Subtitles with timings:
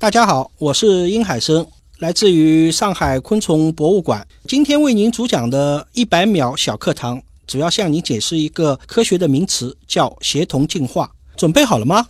[0.00, 1.66] 大家好，我是殷海生，
[1.98, 4.26] 来自于上海昆虫博物馆。
[4.48, 11.10] 今天为您主讲的一百秒小课堂，主要向您解释一个科学的名词，叫协同进化。
[11.36, 12.06] 准备好了吗？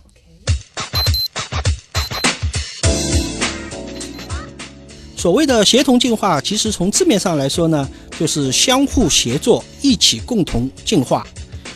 [5.17, 11.27] 所谓的协同进化，其实从字面上来说呢，就是相互协作，一起共同进化。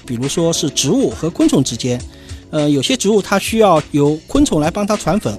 [0.05, 2.01] 比如说是植物和昆虫之间，
[2.51, 5.37] 呃，有些植物它需要由昆虫来帮它传粉。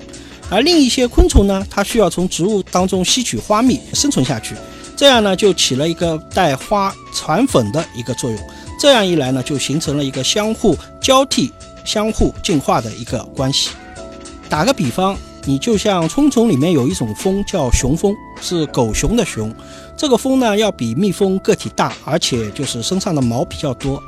[0.48, 4.54] 而另一些昆虫呢，它需要从植物当中吸取花蜜生存下去，
[4.96, 8.38] 这样呢就起了一个带花传粉的一个作用。
[8.78, 11.50] 这样一来呢，就形成了一个相互交替、
[11.84, 13.70] 相互进化的一个关系。
[14.48, 19.52] 打个比方，你就像昆虫里面有一种蜂叫雄蜂，是狗熊的熊。
[19.96, 24.00] 这个蜂呢要比蜜蜂个体大，而且就是身上的毛比较多。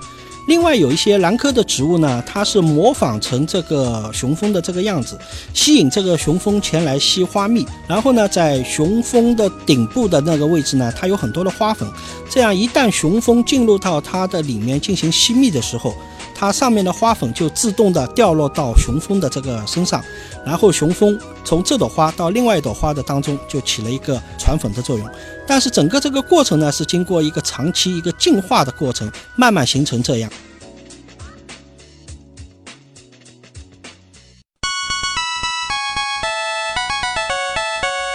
[0.49, 5.19] 另外有一些兰科的植物呢，它是模仿成这个雄蜂的这个样子，
[5.53, 11.87] 吸引这个雄蜂前来吸花蜜，然后呢，在雄蜂的顶部的那个位置呢，它有很多的花粉，
[12.31, 15.95] 这样一旦雄蜂进入到它的里面进行吸蜜的时候。
[16.41, 20.01] 它上面的花粉就自动的掉落到雄蜂的这个身上，
[20.47, 25.11] 然后雄蜂从这朵花到另外一朵花的当中就起了一个传粉的作用。
[25.49, 30.31] 但是整个这个过程呢，是经过一个长期一个进化的过程，慢慢形成这样。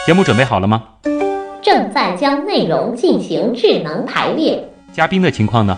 [0.07, 0.81] 节目准备好了吗？
[1.61, 4.69] 正在将内容进行智能排列。
[4.93, 5.77] 嘉宾的情况呢？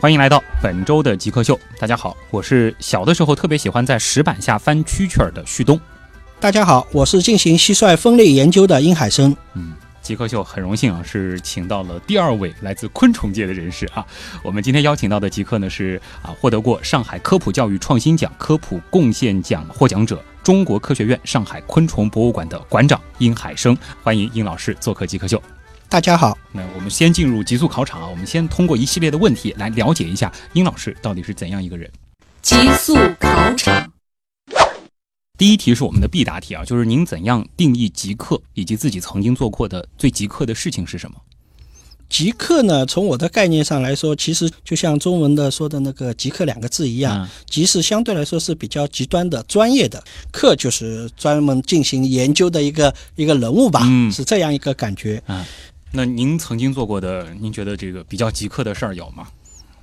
[0.00, 1.58] 欢迎来到本周的极客秀。
[1.76, 5.78] 大家好，我是小的时候特别喜欢在石板下翻蛐蛐儿的旭东。
[6.38, 9.36] 大家好，我是进行蟋蟀分类研究的殷海生。
[9.54, 14.06] 嗯，极客秀很荣幸啊，是请到了第二位来自昆虫界的人士啊。
[14.44, 23.76] 我们今天邀请到的极客呢是啊，获得过上海科普教育创新奖科普贡献奖获奖者，中国科学院上海昆虫博物馆的馆长殷海生。
[24.04, 25.42] 欢迎殷老师做客极客秀。
[25.90, 28.06] 大家好，那我们先进入极速考场啊！
[28.06, 31.90] 我们先通过一系列的问题来了解一下殷老师到底是怎样一个人。
[32.42, 33.90] 极速考场，
[35.38, 41.16] 第一题是我们的必答题啊，就是您怎样定义极客，以及自己曾经做过的最极客的事情是什么？
[42.10, 53.80] 极客呢，从我的概念上来说，其实就像中文的说的那个“极客”两个字一样，极是相对来说是比较极端的、专业的，客就是专门进行研究的一个一个人物吧，
[54.12, 55.46] 是这样一个感觉啊。
[55.92, 59.26] 那您曾经做过的，您觉得这个比较极客的事儿有吗？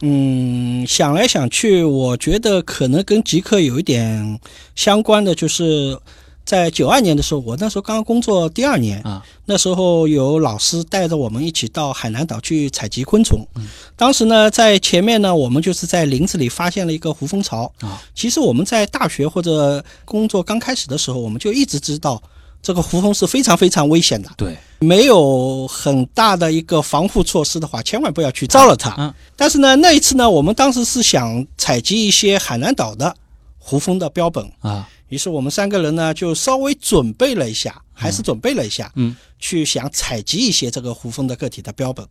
[0.01, 4.39] 嗯，想来想去，我觉得可能跟极客有一点
[4.75, 5.97] 相关的，就是
[6.43, 13.47] 在九二年的时候，我那时候刚刚工作第二年啊，那时候有老师带着我们一起到海南岛去采集昆虫。
[13.95, 17.99] 当时呢，在前面呢，我们就是在林子里发现了一个胡蜂巢啊。
[18.13, 22.21] 其实我们在大学或者工作刚开始的时候，我们就一直知道。
[22.65, 28.95] 这个胡蜂是非常非常危险的，对，没有很大的一个防护措施的话，千万不要去招了它。
[28.97, 33.15] 嗯，但是呢，那一次呢，我们当时是想采集一些海南岛的
[33.59, 34.51] 胡蜂的标本。
[34.61, 42.03] 啊，于是我们三个人呢就稍微准备了一下，还是准备了一下，嗯，去想采集一些这个胡蜂的个体的标本。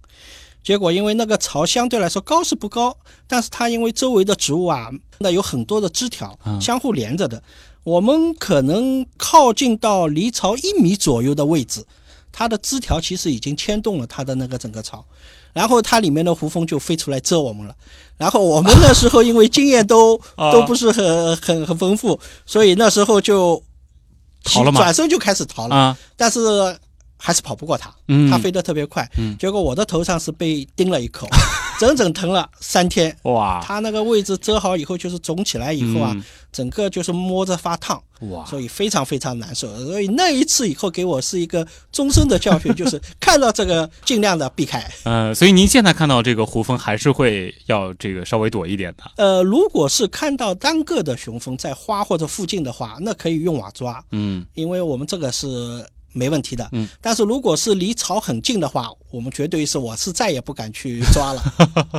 [0.62, 4.88] 结果因为那个巢相对来说高是不高，但是它因为周围的植物啊，
[5.18, 7.42] 那有很多的枝条相互连着的。
[7.84, 11.84] 我们可能靠近到离巢一米左右的位置，
[12.32, 15.04] 它的枝条其实已经牵动了它的那个整个巢，
[15.52, 17.76] 然后它里面的胡蜂就飞出来蛰我们了。
[18.16, 20.18] 然后我们那时候因为经验都
[20.52, 23.62] 都不是很很很丰富，所以那时候就
[24.42, 25.76] 逃了转身就开始逃了。
[25.76, 26.40] 啊但是
[27.24, 27.90] 还是跑不过它，
[28.30, 29.10] 它飞得特别快。
[29.38, 31.26] 结果我的头上是被叮了一口。
[31.80, 33.60] 整整疼了三天哇！
[33.60, 36.14] 它那个位置遮好以后，就是肿起来以后啊，
[36.52, 39.76] 整个就是摸着发烫哇，所以非常非常难受。
[39.84, 44.88] 所以那一次以后给我是一个终身的教训， 就是看到这个尽量的避开。
[45.02, 49.10] 呃，所以您现在看到这个胡蜂还是会要这个稍微躲一点的。
[49.16, 54.00] 呃，如果是看到单个的雄蜂在花或者附近的话，那可以用网抓。
[54.12, 55.84] 嗯，因为我们这个是。
[56.14, 56.66] 没问题的。
[56.72, 61.42] 嗯，但是如果是离巢很近的话，我们绝对是我是再也不敢去抓了。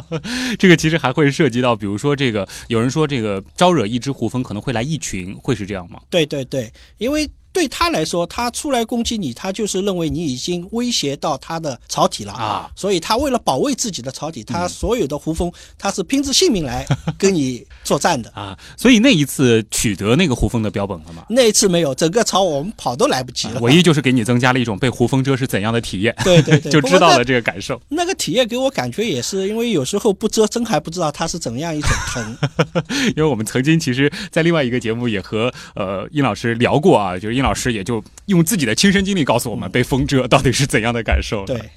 [0.58, 6.00] 这个其实还会涉及到，比如说这个有人说这个招惹一只胡蜂可能会来一群，会是这样吗？
[6.10, 16.86] 对对对，因为对他来说，他出来攻击你，他就是认为你已经威胁到他的巢体了啊，所以他为了保卫自己的巢体，他所有的胡蜂他是拼着性命来
[17.18, 18.31] 跟你作战的。
[18.31, 21.25] 啊，所以那一次取得那个胡蜂的标本了吗？
[21.30, 23.60] 那一次没有，整个巢我们跑都来不及了。
[23.60, 27.78] 唯一就是给你增加了一种被胡蜂蛰是怎样的体验，对 对对， 就知道了这个感受。
[27.90, 28.06] 那。
[28.06, 32.38] 那个体验给我感觉也是，因为有时候不蛰，真还不知道它是怎样一种疼。
[33.18, 41.46] 因为我们曾经其实，在另外一个节目也和呃殷老师聊过啊，就是殷老师也就用自己的亲身经历告诉我们，被风蛰到底是怎样的感受。
[41.46, 41.70] 对，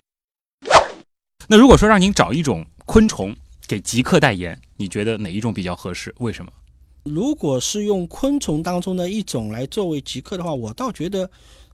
[1.47, 3.37] 那如果说让您找一种昆虫
[3.67, 6.15] 给极客代言，你觉得哪一种比较合适？
[6.19, 6.51] 为什么？
[7.05, 11.31] 如果是用昆虫当中的一种来作为极客的话，我倒觉得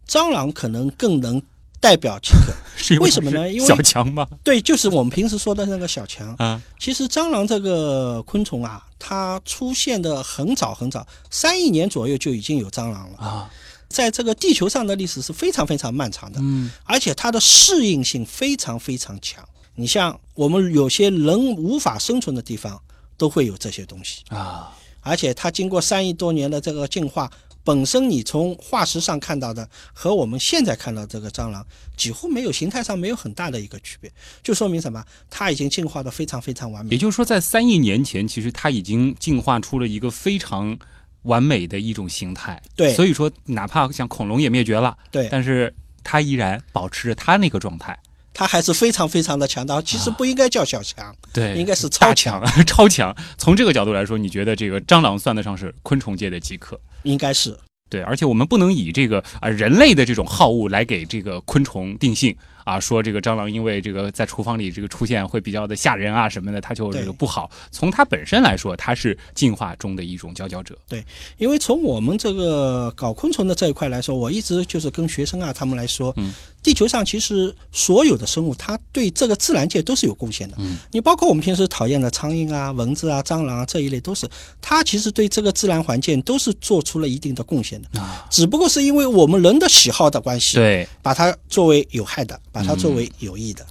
[0.06, 1.42] 蟑螂可能更能
[1.80, 2.54] 代表极客。
[3.00, 4.28] 为什么呢因为小强吗？
[4.44, 6.34] 对，就是我们平时说的那个小强。
[6.38, 13.18] 啊，其实蟑螂这个昆虫啊，它出现的很早很早，三亿年左右就已经有蟑螂了。
[13.18, 13.50] 啊，
[13.94, 19.48] 在这个地球上的历史是非常非常漫长的，嗯，而且它的适应性非常非常强。
[19.76, 22.82] 你像我们有些人无法生存的地方，
[23.16, 24.22] 都会有这些东西。
[24.28, 27.30] 啊，而且它经过三亿多年的这个进化，
[27.62, 31.64] 本身你从化石上看到的和我们现在看到这个蟑螂
[31.96, 34.12] 几乎没有形态上没有很大的一个区别，
[34.42, 35.02] 就说明什么？
[35.30, 36.90] 它已经进化的非常非常完美。
[36.90, 40.76] 也就是说，在三亿年前，其实它已经进化出了一个非常
[41.24, 42.62] 完美的一种形态。
[42.74, 47.98] 对所以说，哪怕像恐龙也灭绝了，对，但是它依然保持着它那个状态。
[48.36, 49.80] 它还是非常非常的强大。
[49.80, 53.14] 其实不应该叫小强，对，应该是超强，强， 超强。
[53.38, 56.80] 从这个角度来说，你觉得这个蟑螂算得上是昆虫界的极客？
[57.04, 57.56] 应该是。
[57.88, 67.50] 对，而且我们不能以这个啊、人类的这种好恶来给这个昆虫定性啊，说这个蟑螂因为这个在厨房里这个出现会比较的吓人啊什么的，它就这个不好。
[67.70, 70.76] 从它本身来说，它是进化中的一种佼佼者。
[70.88, 71.04] 对
[71.38, 76.32] 因为从我们这个搞昆虫的这一块来说，我一直就是跟学生啊他们来说，嗯，
[76.62, 80.56] 地球上其实所有的生物，它对这个自然界都是有贡献的。
[80.58, 84.28] 嗯，你包括我们平时讨厌的苍蝇啊、蚊子啊、蟑螂啊这一类，都是
[84.60, 88.00] 它其实对这个自然环境都是做出了一定的贡献的。
[88.00, 93.66] 啊，只不过是因为我们人的喜好的关系，对，把它作为有害的，把它作为有益的。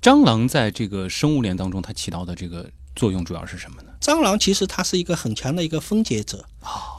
[0.00, 2.66] 蟑螂在这个生物链当中，它起到的这个
[2.96, 3.90] 作用主要是什么呢？
[4.00, 6.42] 蟑螂其实它是一个很强的一个分解者，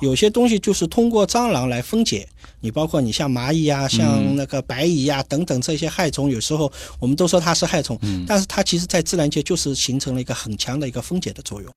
[0.02, 2.28] 有些东西就是通过蟑螂来分解。
[2.60, 11.72] 你包括你像蚂蚁啊，像那个白蚁啊等等这些害虫，有时候我们都说它是害虫，嗯，但是它其实在自然界就是形成了一个很强的一个分解的作用。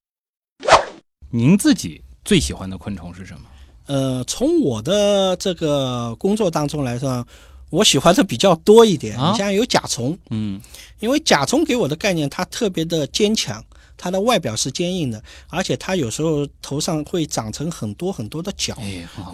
[1.30, 3.40] 您自己最喜欢的昆虫是什么？
[3.86, 7.26] 呃，从我的这个工作当中来说，
[7.70, 9.16] 我喜欢的比较多一点。
[9.18, 9.30] 啊？
[9.32, 10.60] 你像有甲虫，嗯，
[11.00, 13.64] 因为甲虫给我的概念，它特别的坚强，
[13.98, 18.74] 它的外表是坚硬的，而且它有时候头上会长成很多很多的角。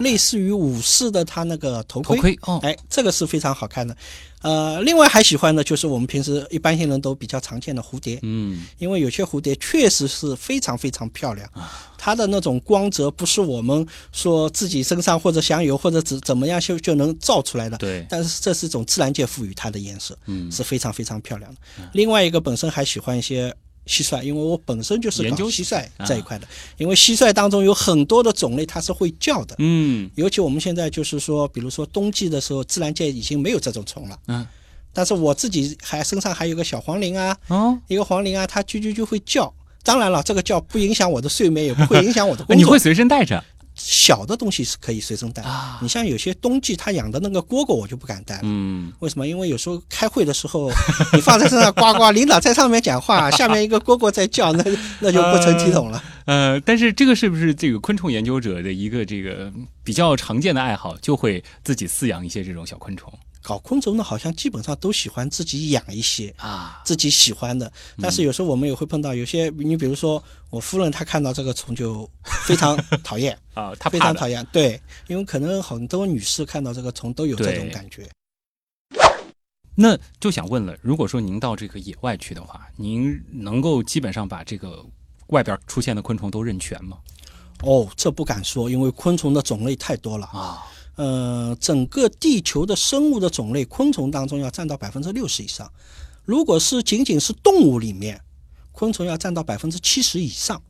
[0.01, 2.17] 类似于武士的它那个头盔。
[2.17, 3.95] 头盔哦，哎，这个是非常好看的。
[4.41, 17.75] 呃，另外还喜欢的就是我们平时一般性人都比较常见的蝴蝶，嗯，因为有些蝴蝶确实是非常非常漂亮，啊它的那种光泽不是我们说自己身上或者想有或者怎怎么样就就能造出来的。
[17.77, 21.59] 对，但是这是一种自然界赋予它的颜色，嗯，是非常非常漂亮的。
[21.93, 23.51] 另外一个本身还喜欢一些
[23.87, 26.47] 蟋蟀，因为我本身就是蟋蟀啊这一块的。
[26.77, 29.55] 因为蟋蟀当中有很多的种类，它是会叫的。
[29.59, 34.17] 嗯尤其我们现在就是说，比如说冬季的时候，自然界已经没有这种虫了。
[34.27, 34.45] 嗯，
[34.91, 39.53] 但是我自己还身上还有个小黄鹂啊，哦，一个黄鹂啊，它啾啾啾会叫。
[39.83, 42.55] 当然了，这个叫不影响我的睡眠，也不会影响我的工作。
[42.57, 43.43] 你会随身带着
[43.87, 45.43] 小的东西是可以随身带。
[45.43, 45.77] 啊？
[45.79, 48.41] 你像有些冬季他养的那个蝈蝈，我就不敢带了。
[48.43, 49.27] 嗯，为什么？
[49.27, 50.71] 因为有时候开会的时候，
[51.13, 54.63] 你放在身上呱呱，领导在上面讲话， 下面一个蝈蝈在叫，那
[54.99, 56.03] 那就不成体统了。
[56.25, 63.13] 呃，但是这个是不是这个昆虫研究者的一个这个比较常见的爱好，就会自己饲养一些这种小昆虫
[63.45, 66.81] 搞昆虫的，好像基本上都喜欢自己养一些啊？
[66.83, 67.71] 自己喜欢的，
[68.01, 73.87] 但是有时候我们也会碰到有些，你比如说我夫人，她看到这个虫就非常讨厌， 啊，她。
[73.87, 74.43] 非常讨厌。
[74.51, 78.09] 对，因为可能很多女士看到这个虫都有这种感觉。
[79.75, 84.83] 那就想问了，如果说您到这个野外去的话，您能够基本上把这个
[85.27, 86.97] 外边出现的昆虫都认全吗？
[87.61, 90.25] 哦，这不敢说，因为昆虫的种类太多了。
[90.27, 95.71] 啊，呃，整个地球的生物的种类，昆虫当中要占到百分之六十以上。
[96.23, 98.19] 如果是仅仅是动物里面，
[98.71, 100.61] 昆虫要占到百分之七十以上。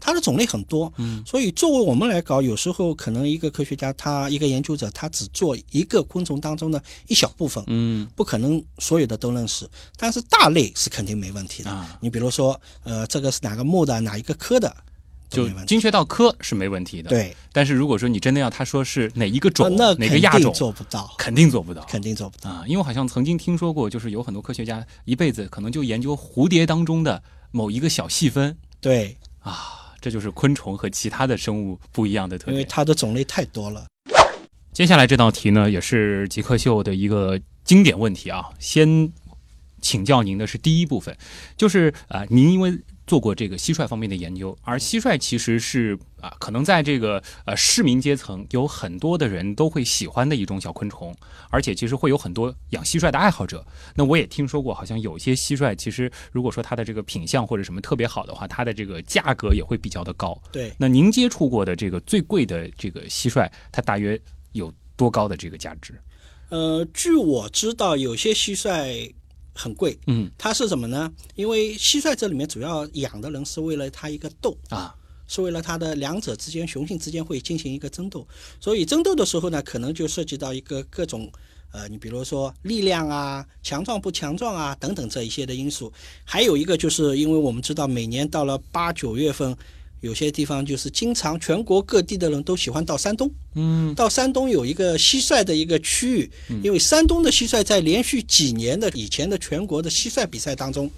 [0.00, 0.92] 它的种类很多。
[0.98, 11.70] 嗯，所以作为我们来搞，有时候可能一个科学家他一个研究者他只做一个昆虫当中的一小部分，嗯不可能所有的都认识，但是大类是肯定没问题的。
[11.70, 14.74] 啊，你比如说，呃，这个是哪个目的，哪一个科的，都
[15.34, 15.48] 就。
[15.66, 21.82] 精确到科是没问题的。，对，但是如果说你真的要他说是哪一个种、哪个亚种，做不到，肯定做不到。
[21.82, 22.50] 肯定做不到。
[22.50, 32.64] 啊，因为我好像曾经听说过，就是有很多科学家一辈子可能就研究蝴蝶当中的某一个小细分对，啊，这就是昆虫和其他的生物不一样的特点因为。
[32.64, 33.86] 它的种类太多了。
[34.72, 38.50] 接下来这道题呢，也是极客秀的一个经典问题啊。
[38.58, 39.12] 先
[39.80, 41.16] 请教您的是第一部分，
[41.56, 42.76] 就是啊、您因为
[43.06, 51.14] 做过这个蟋蟀方面的研究，而蟋蟀其实是啊、可能在这个呃市民阶层有很多的人都会喜欢的一种小昆虫，
[51.50, 53.62] 而且其实会有很多养蟋蟀的爱好者。
[53.94, 60.40] 那我也听说过，好像有些蟋蟀其实如果说它的这个品相或者什么特别好的话，它的这个价格也会比较的高。
[60.50, 64.18] 对，那您接触过的这个最贵的这个蟋蟀，它大约
[64.52, 66.00] 有多高的这个价值？
[66.48, 69.12] 呃，据我知道，有些蟋蟀
[69.54, 71.10] 很贵，嗯它是什么呢？
[71.34, 74.94] 因为蟋蟀这里面主要养的人是为了它一个斗，啊，
[75.28, 78.26] 是为了它的两者之间雄性之间会进行一个争斗，
[78.60, 81.30] 所以争斗的时候呢，可能就涉及到一个各种。
[81.76, 85.92] 呃，你比如说力量啊、强壮不强壮啊等等这一些的因素，
[86.24, 89.56] 还有一个就是因为我们知道每年到了八九月份，
[90.04, 93.94] 有些地方就是经常全国各地的人都喜欢到山东，嗯。
[93.94, 96.30] 到山东有一个蟋蟀的一个区域，
[96.62, 100.90] 因为山东的蟋蟀在连续几年的以前的全国的蟋蟀比赛当中，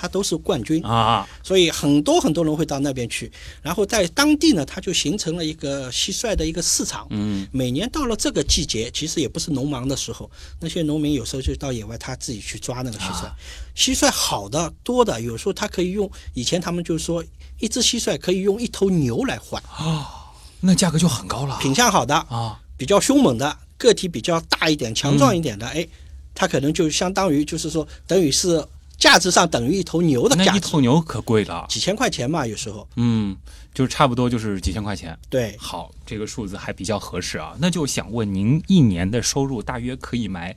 [0.00, 3.30] 它都是冠军，啊，所以很多很多人会到那边去，
[3.60, 7.06] 然后在当地呢，它就形成了一个蟋蟀的一个市场。
[7.10, 7.46] 嗯。
[7.52, 13.26] 每年到了这个季节，其实也不是农忙的时候，那些农民有时候就到野外他自己去抓那个蟋蟀。
[13.26, 13.36] 啊。
[13.76, 17.22] 蟋蟀好的多的，有时候他可以用，以前他们就说
[17.58, 19.62] 一只蟋蟀可以用一头牛来换。
[19.64, 21.58] 啊，那价格就很高了。
[21.60, 22.58] 品相好的，啊。
[22.78, 25.86] 比较凶猛的，个体比较大一点、强壮一点的，哎，
[26.34, 28.64] 它可能就相当于就是说，等于是
[29.00, 32.86] 价值上等于一头牛的那一，头牛可贵了，几千块钱嘛，有时候。
[32.96, 33.34] 嗯，
[33.74, 35.18] 就差不多就是几千块钱。
[35.30, 37.56] 对，好，这个数字还比较合适啊。
[37.58, 40.54] 那就想问您，一年的收入大约可以买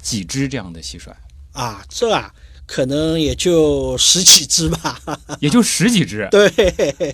[0.00, 1.10] 几只这样的蟋蟀？
[1.52, 2.32] 啊，这啊，
[2.64, 5.00] 可能也就十几只吧。
[5.40, 6.28] 也就十几只。
[6.30, 6.48] 对，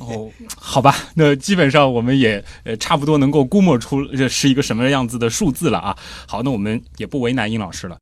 [0.00, 5.96] 哦，好吧，那基本上我们也呃差不多能够估摸出这是一个什么样子的数字了啊。
[6.28, 7.96] 好，那我们也不为难殷老师了。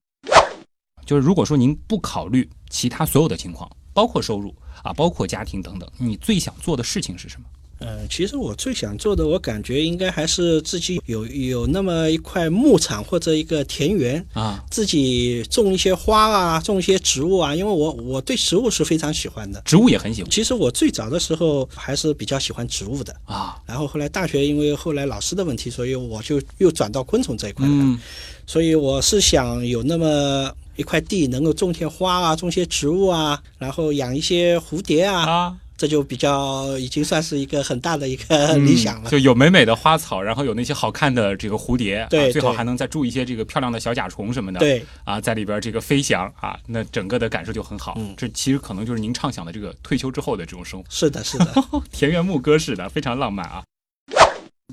[1.05, 7.47] 就是如果说您不考虑其他所有的情况，包括收入啊，包括家庭等等，你最想做的事情是什么？
[7.81, 19.61] 呃，其实我最想做的，我感觉应该还是自己有有那么一块牧场或者一个田园，啊，自己种一些花啊，种一些植物啊，因为我我对植物是非常喜欢的。
[19.67, 27.73] 植物也很喜欢其实我最早的时候还是比较喜欢植物的，啊，然后后来大学因为后来老师的问题，所以我就又转到昆虫这一块了。
[27.75, 27.99] 嗯
[28.47, 39.09] 所以我是想有那么一块地，能够种些花啊，种些植物啊，然后养一些蝴蝶啊，啊，这就比较已经算是一个很大的一个 理想了。
[39.09, 47.95] 嗯就有美美的花草，然后有那些好看的这个蝴蝶，对啊、最好还能再住一些这个漂亮的小甲虫什么的，对，啊，在里边这个飞翔啊，那整个的感受就很好。
[47.99, 51.55] 嗯这其实可能就是您畅想的这个退休之后的这种生活，是的，是的。
[51.93, 53.63] 田园牧歌式的，非常浪漫啊。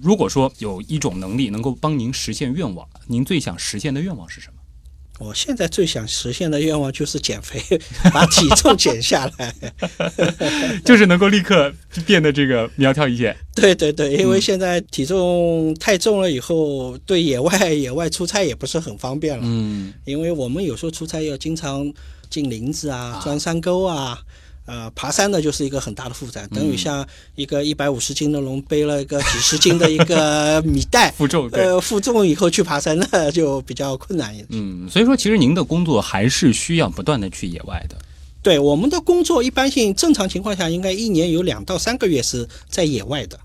[0.02, 4.61] 如果说有一种能力能够帮您实现愿望，您最想实现的愿望是什么？
[5.24, 7.62] 我现在最想实现的愿望就是减肥，
[8.12, 9.54] 把体重减下来。
[10.84, 11.72] 就是能够立刻
[12.08, 13.36] 变得这个苗条一些。
[13.54, 19.44] 对对对，因为嗯现在体重太重了以后，对野外野外出差也不是很方便了。
[19.46, 21.94] 嗯，因为我们有时候出差要经常
[22.30, 24.20] 进林子啊啊、钻山沟啊，
[24.66, 31.64] 呃，爬山呢就是一个很大的负担，等于像一个一百五十斤的龙背了一个几十斤的一个 米袋，负重对。
[31.66, 34.48] 呃，负重以后去爬山呢就比较困难一点。
[34.52, 37.98] 嗯，所以说其实您的工作还是需要不断的去野外的。
[38.44, 43.40] 对我们的工作，一般性正常情况下应该一年有两到三个月是在野外的。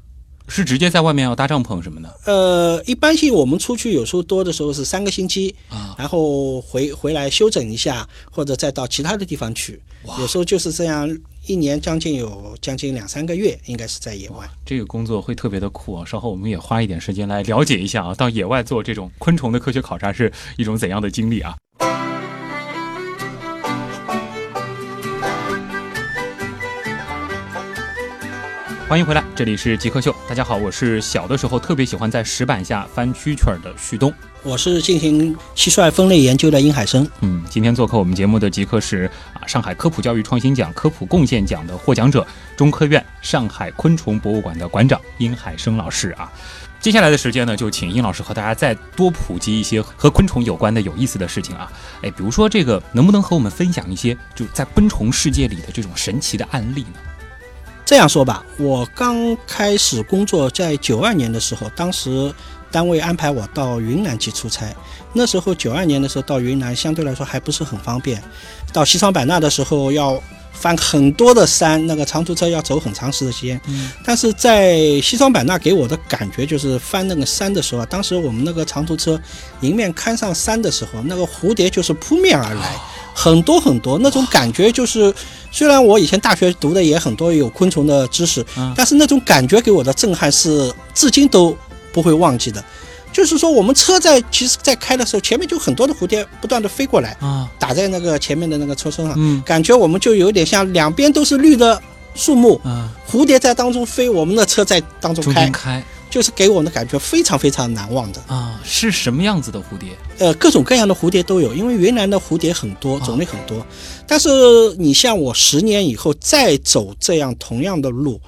[0.48, 5.94] 是直接在外面要搭帐篷什么的呃，一般性我们出去有时候多的时候是三个星期，啊？
[5.98, 9.80] 然后回回来休整一下，或者再到其他的地方去。
[10.20, 11.08] 有时候就是这样，
[11.46, 14.48] 一年将近有将近两三个月，应该是在野外。
[14.64, 16.04] 这个工作会特别的酷啊！
[16.04, 21.56] 稍后我们也花一点时间来了解一下啊，到野外做这种昆虫的科学考察是一种怎样的经历啊？
[28.88, 30.14] 欢迎回来，这里是极客秀。
[30.28, 34.14] 大家好，我是小的时候特别喜欢在石板下翻蛐蛐儿的旭东。
[34.44, 37.04] 我是进行蟋蟀分类研究的殷海生。
[37.20, 42.24] 嗯，今天做客我们节目的极客是啊，上海科普教育创新奖科普贡献奖的获奖者，
[42.56, 46.30] 中科院上海昆虫博物馆的馆长殷海生老师啊。
[46.78, 51.68] 接下来的时间呢，就请殷老师和大家再多普及一些和昆虫有关的有意思的事情啊。
[52.02, 57.00] 哎，比如说这个，能不能和我们分享一些就在昆虫世界里的这种神奇的案例呢？
[57.86, 62.34] 这样说吧，我刚开始工作在九二年的时候，当时
[62.68, 64.74] 单位安排我到云南去出差。
[65.12, 68.20] 那时候九二年的时候到云南相对来说还不是很方便，
[68.72, 70.20] 到西双版纳的时候要
[70.52, 73.58] 翻很多的山，那个长途车要走很长时间。
[74.04, 79.18] 但是在西双版纳给我的感觉就是翻那个山的时候，当时我们那个长途车
[79.60, 82.76] 迎面看上山的时候，那个蝴蝶就是扑面而来，
[83.18, 85.12] 很多很多，那种感觉就是，
[85.50, 88.74] 虽然我以前大学读的也很多有昆虫的知识，嗯。
[88.76, 91.56] 但是那种感觉给我的震撼是至今都
[91.94, 92.62] 不会忘记的。
[93.10, 99.42] 就是说，我们车在其实，在开的时候，前面就很多的蝴蝶不断的飞过来，啊，打在那个前面的那个车身上，嗯。
[99.46, 101.80] 感觉我们就有点像两边都是绿的
[102.14, 108.20] 树木，啊，蝴蝶在当中飞，我们的车在当中开，开就是给我的感觉非常非常难忘的。
[108.28, 109.90] 啊，是什么样子的蝴蝶？
[110.18, 113.64] 呃，各种各样的蝴蝶都有，因为云南的蝴蝶很多，啊种类很多。
[114.06, 114.28] 但是
[114.78, 118.20] 你像我十年以后再走这样同样的路，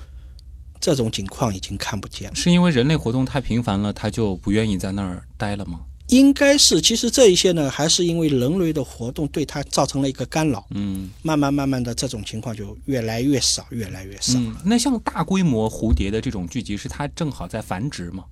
[0.80, 2.34] 这种情况已经看不见了。
[2.34, 5.80] 是因为人类活动太频繁了，它就不愿意在那儿待了吗？
[6.08, 14.38] 应该是，其实这一些呢，还是因为人类的活动对它造成了一个干扰，嗯慢慢慢慢的这种情况就越来越少，越来越少。
[14.38, 18.24] 嗯，那像大规模蝴蝶的这种聚集，是它正好在繁殖吗？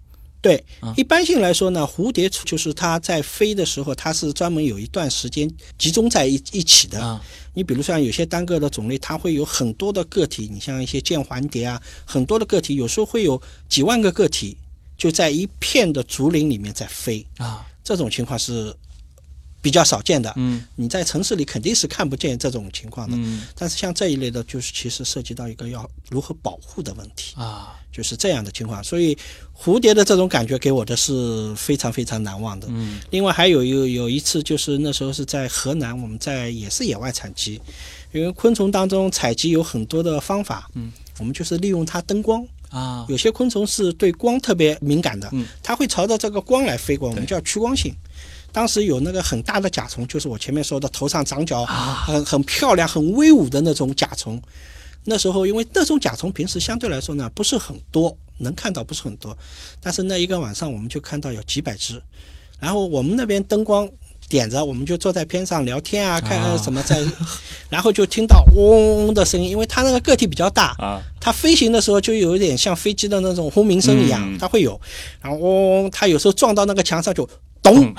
[0.42, 7.00] 对啊，一般性来说呢，蝴蝶就是它在飞的时候，它是专门有一段时间集中在一一起的。
[7.00, 7.20] 啊，
[7.52, 14.56] 你比如像有些单个的种类，它会有很多的个体，你像一些键环蝶啊，很多的个体，有时候会有几万个个体
[14.96, 18.74] 就在一片的竹林里面在飞，啊，这种情况是
[19.60, 20.32] 比较少见的。
[20.36, 20.64] 嗯。
[20.74, 23.16] 你在城市里肯定是看不见这种情况的。
[23.16, 23.42] 嗯。
[23.54, 28.82] 但是像这一类的，就是其实涉及到一个要如何保护的问题，啊，就是这样的情况。
[28.82, 29.16] 所以
[29.54, 32.66] 蝴蝶的这种感觉给我的是非常非常难忘的。
[32.70, 33.00] 嗯。
[33.10, 37.60] 另外还有有有一次，就是那时候是在河南，我们在也是野外采集，
[38.12, 47.94] 因为昆虫当中采集有很多的方法，嗯，我们就是利用它灯光，啊，有些昆虫是对光特别敏感的，嗯，它会朝着这个光来飞过，我们叫趋光性。
[48.52, 52.04] 当时有那个很大的甲虫，就是我前面说的头上长角、啊。
[52.06, 54.40] 很很漂亮、很威武的那种甲虫。
[55.04, 59.36] 那时候因为那种甲虫平时相对来说呢不是很多，能看到不是很多，
[59.80, 62.02] 但是那一个晚上我们就看到有几百只，
[62.58, 63.88] 然后我们那边灯光
[64.28, 67.00] 点着，我们就坐在边上聊天啊，看看什么在，
[67.70, 74.38] 然后就听到嗡嗡的声音，因为它那个个体比较大，啊，它飞行的时候就有一点像飞机的那种轰鸣声一样，嗯。
[74.38, 74.80] 它会有，
[75.20, 77.28] 然后嗡嗡，它有时候撞到那个墙上就
[77.62, 77.94] 咚，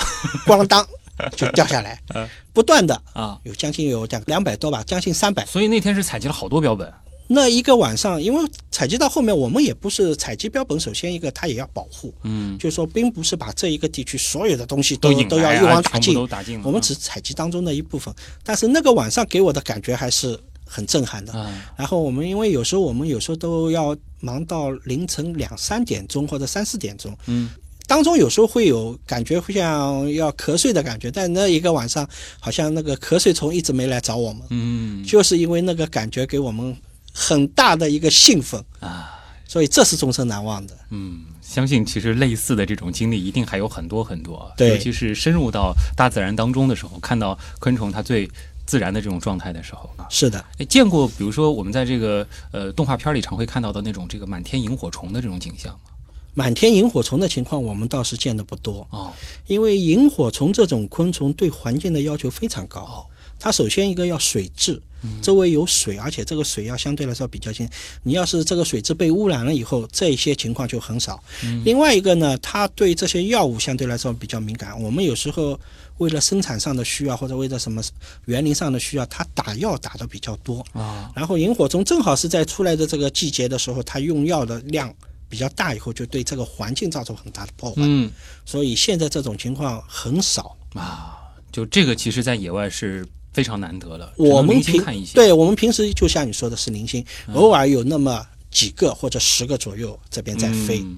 [0.46, 0.86] 咣当
[1.36, 5.46] 就掉下来嗯，不断的啊，有将近有两两百多吧，将近三百。
[5.46, 6.92] 所以那天是采集了好多标本
[7.28, 16.62] 那一个晚上，因为采集到后面，我们也不是采集标本，首先一个它也要保护，嗯，就是说并不是把这一个地区所有的东西都都都要一网打尽。
[16.64, 18.14] 我们只采集当中的一部分。
[18.44, 21.34] 但是那个晚上给我的感觉还是很震撼的。
[21.34, 27.50] 啊，然后我们因为有时候我们有时候都要忙到凌晨两三点钟或者三四点钟，嗯
[27.88, 32.06] 当中有时候会有感觉会像要瞌睡的感觉，但那一个晚上
[32.38, 36.76] 好像那个瞌睡虫一直没来找我们，嗯就是因为那个感觉给我们
[37.20, 39.16] 很大的一个兴奋，啊。
[39.50, 40.78] 所以这是终身难忘的。
[40.90, 48.30] 嗯，相信其实类似的这种经历一定还有很多很多，对尤其是深入到大自然当中的时候，看到昆虫它最
[48.66, 50.06] 自然的这种状态的时候啊。
[50.10, 55.92] 是的，哎，见过比如说我们在这个呃动画片里常会看到的那种这个满天萤火虫的这种景象吗？
[56.34, 59.14] 满天萤火虫的情况我们倒是见的不多，哦，
[59.48, 62.82] 因为萤火虫这种昆虫对环境的要求非常高。
[62.82, 63.06] 哦
[63.40, 64.82] 它首先一个要水质，
[65.22, 67.68] 周围有水，而且这个水要相对来说比较清。
[68.04, 71.24] 你要是这个水质被污染了以后，这一些情况就很少。
[71.64, 74.80] 另外一个呢，它对这些药物相对来说比较敏感。
[74.82, 75.60] 我们有时候
[75.98, 77.82] 为了生产上的需要，或者为了什么
[78.26, 80.66] 园林上的需要，它打药打的比较多。
[80.74, 84.94] 啊，然后萤火虫正好是在出来的这个季节的时候，它用药的量
[85.30, 87.82] 比较大，以后就对这个环境造成很大的破坏。
[87.84, 88.12] 嗯
[88.46, 90.56] 所以现在这种情况很少。
[90.74, 91.18] 啊，
[91.52, 93.06] 就这个其实在野外是
[93.38, 100.80] 非常难得的，我们平对我们平时就像你说的是零星，偶尔有那么几个或者十个左右这边在飞。
[100.80, 100.98] 嗯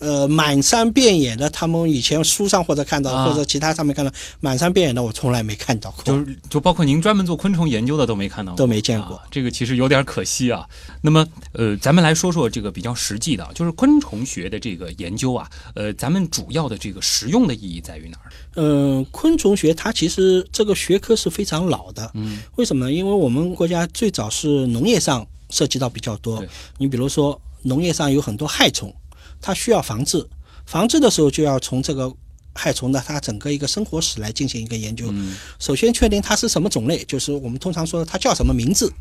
[0.00, 4.10] 呃满山遍野的，他们以前书上或者看到，啊或者其他上面看到
[4.40, 9.22] 满山遍野的，我从来没看到过，就是就包括您专门做昆虫研究的都没看到过，都没见过啊。
[9.30, 10.66] 这个其实有点可惜啊。
[11.00, 18.32] 那么呃，咱们来说说这个比较实际的，就是昆虫学的这个研究啊，呃，咱们主要的这个实用的意义在于哪儿？
[18.56, 22.92] 嗯，昆虫学它其实这个学科是非常老的，嗯，为什么呢？
[22.92, 28.92] 因为我们国家最早是农业上涉及到比较多对，你比如说农业上有很多害虫，
[29.40, 30.26] 它需要防治，
[30.66, 32.12] 防治的时候就要从这个
[32.52, 35.06] 害虫的它整个一个生活史来进行一个研究。
[35.10, 38.92] 嗯首先确定它是什么种类，就是我们通常说它叫什么名字。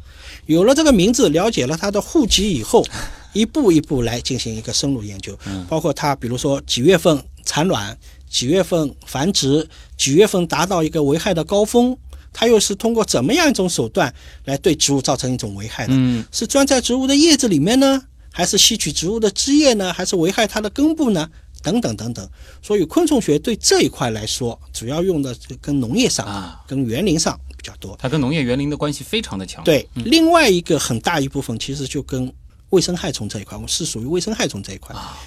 [0.46, 2.86] 有了这个名字，了解了它的户籍以后，
[3.34, 7.98] 一步一步来进行一个深入研究，嗯包括它比如说几月份产卵，
[8.30, 11.98] 几月份繁殖，几月份达到一个危害的高峰，
[12.32, 14.14] 它又是通过怎么样一种手段
[14.46, 15.94] 来对植物造成一种危害的？
[15.96, 21.30] 嗯是钻在植物的叶子里面呢，还是吸取植物的汁液呢，还是危害它的根部呢？
[21.62, 22.30] 等等等等。
[22.62, 27.98] 所以昆虫学对这一块来说，主要用的是跟农业上、啊，跟园林上比较多。
[28.00, 29.64] 它跟农业园林的关系非常的强。
[29.64, 32.32] 对，嗯另外一个很大一部分其实就跟
[32.70, 35.18] 卫生害虫这一块，我们是属于卫生害虫这一块，啊，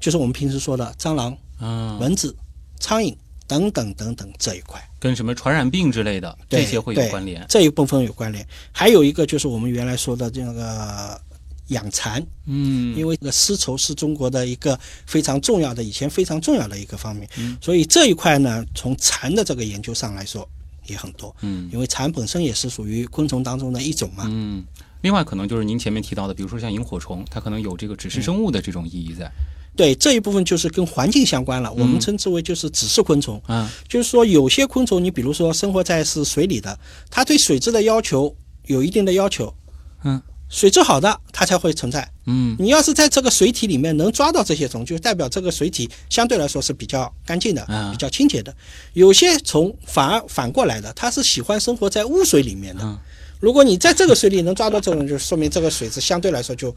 [0.00, 2.34] 就是我们平时说的蟑螂、嗯，蚊子、
[2.80, 3.14] 苍蝇
[3.46, 4.82] 等等等等这一块。
[4.98, 7.46] 跟什么传染病之类的这些会有关联。
[7.48, 8.44] 这一部分有关联。
[8.72, 11.20] 还有一个就是我们原来说的这个
[11.68, 20.48] 养蚕，嗯，因为这个丝绸是中国的一个非常重要的，以前非常重要的一个方面，嗯所以这一块呢，从蚕的这个研究上来说
[20.86, 24.24] 也很多，嗯因为蚕本身也是属于昆虫当中的一种嘛。
[24.28, 24.64] 嗯。
[25.00, 29.30] 另外，可能就是您前面提到的，比如说像萤火虫，它可能有这个指示生物的这种意义在。
[29.76, 33.40] 对这一部分就是跟环境相关了，我们称之为就是指示昆虫。
[33.46, 36.76] 嗯就是说有些昆虫，你比如说生活在是水里的，
[37.08, 38.34] 它对水质的要求
[38.66, 39.54] 有一定的要求，
[40.02, 42.08] 嗯，水质好的它才会存在。
[42.26, 48.54] 嗯你要是在这个水体里面能抓到这些虫，就代表这个水体相对来说是比较干净的、啊比较清洁的。
[48.92, 52.82] 有些虫反而反过来的，它是喜欢生活在污水里面的。
[52.82, 52.98] 嗯
[53.40, 56.74] 如果你在这个水里能抓到这种，就说明这个水质相对来说就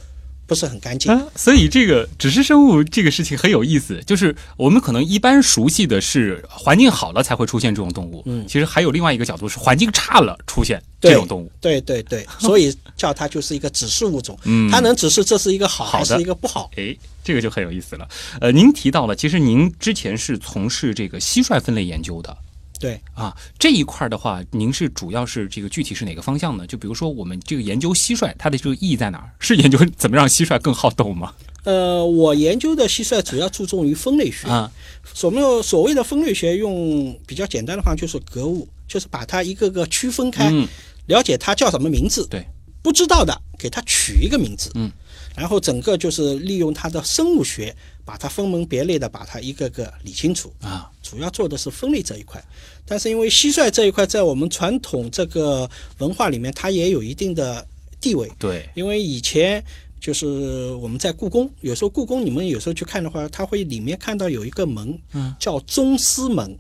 [0.52, 1.10] 不是很干净。
[1.10, 11.50] 啊，所以这个指示生物这个事情很有意思，就是我们可能一般熟悉的是环境好了才会出现这种动物，嗯其实还有另外一个角度是环境差了出现这种动物。
[11.62, 16.70] 对对对，所以叫它就是一个指示物种， 嗯它能指示这是一个好还是一个不好。
[16.76, 18.06] 哎，这个就很有意思了。
[18.42, 22.36] 呃，您提到了，其实您之前是从事这个蟋蟀分类研究的
[22.82, 26.66] 对，啊，这一块的话，您是主要是这个具体是哪个方向呢？
[26.66, 29.30] 就比如说我们这个研究蟋蟀，它的这个意义在哪儿？
[29.40, 31.32] 是研究 怎么让蟋蟀更好斗吗？
[31.64, 34.48] 呃，我研究的蟋蟀主要注重于分类学。
[34.48, 34.72] 啊，
[35.14, 40.68] 所谓所谓的分类学，用比较简单的话就是格物，就是把它一个个区分开，嗯，
[41.06, 42.26] 了解它叫什么名字。
[42.32, 42.44] 对，
[42.82, 44.72] 不知道的给它取一个名字。
[44.74, 44.92] 嗯，
[45.36, 50.52] 然后整个就是利用它的生物学，把它分门别类的把它一个个理清楚。
[50.62, 52.44] 啊，主要做的是分类这一块，
[52.86, 57.66] 但是因为蟋蟀这一块在我们传统这个文化里面，它也有一定的
[58.00, 58.32] 地位。
[58.38, 59.64] 对，因为以前
[60.00, 66.58] 就是我们在故宫，有时候故宫你们有时候去看的话，它会里面看到有一个门，嗯，叫宗师门。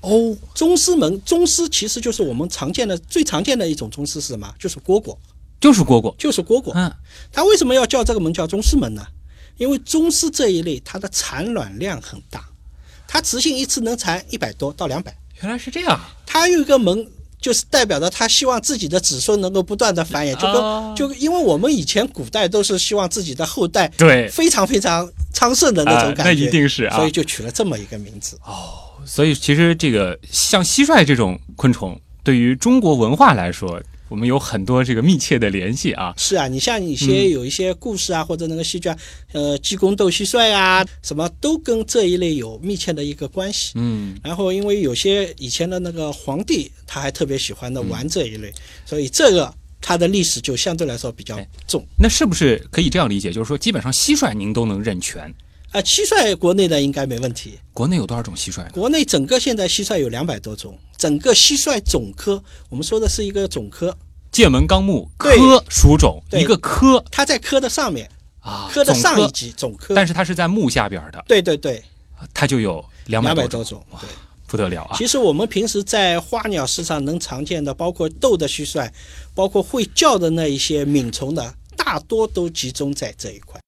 [0.00, 4.54] 哦，宗师门，宗师其实就是我们常见的最常见的一种宗师是什么？
[4.58, 5.16] 就是蝈蝈，
[5.58, 6.14] 就是蝈蝈。
[6.18, 6.72] 就是蝈蝈。
[6.74, 6.92] 嗯，
[7.32, 9.02] 它为什么要叫这个门叫宗师门呢？
[9.56, 12.44] 因为宗师这一类它的产卵量很大，
[13.06, 15.16] 它雌性一次能产一百多到两百。
[15.42, 16.00] 原来是这样。
[16.26, 17.06] 它有一个门，
[17.40, 28.38] 就是代表着它希望自己的子孙能够不断的繁衍，就跟、啊就因为我们以前古代都是希望自己的后代对，非常非常昌盛的那种啊感觉，那一定是啊所以就取了这么一个名字。
[28.44, 33.78] 哦所以其实这个像蟋蟀这种昆虫，对于中国文化来说，
[34.14, 36.14] 我们有很多这个密切的联系啊。
[36.16, 38.96] 是啊，你像一嗯些有一些故事啊，或者那个戏剧啊，
[39.32, 43.72] 呃，济公斗蟋蟀啊，什么都跟这一类有密切的一个关系。
[43.74, 48.52] 嗯，然后，因为有些以前的那个皇帝，他还特别喜欢的嗯玩这一类，
[48.86, 51.84] 所以这个它的历史就相对来说比较哎重。
[51.98, 53.32] 那是不是可以这样理解？
[53.32, 55.34] 就是说，基本上蟋蟀您都能认全。
[55.74, 57.58] 啊，蟋蟀国内的应该没问题。
[57.72, 58.70] 国内有多少种蟋蟀？
[58.70, 63.96] 国内整个现在蟋蟀有两百多种，整个蟋蟀总科，我们说的是一个总科，
[64.30, 65.32] 界门纲目科
[65.68, 68.08] 属种，一个科它在科的上面，
[68.38, 69.96] 啊，科的上一级总科。
[69.96, 71.82] 但是它是在目下边的，对对对，
[72.32, 73.84] 它就有两百多多种。
[74.00, 74.08] 对，
[74.46, 74.94] 不得了啊！
[74.96, 78.88] 其实我们平时在花鸟市场能常见的，包括斗的蟋蟀，
[79.34, 83.60] 包括会叫的那一些鸣虫的，大多都集中在这一块。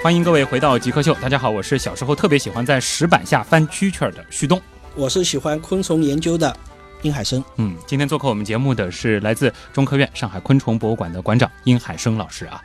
[0.00, 4.60] 欢迎各位回到极客秀，大家好，我是小时候特别喜欢在石板下翻蛐蛐儿的旭东。
[4.94, 6.56] 我是喜欢昆虫研究的
[7.02, 7.44] 殷海生。
[7.56, 12.62] 嗯，今天做客我们节目的是来自中科院上海昆虫博物馆的馆长殷海生老师啊。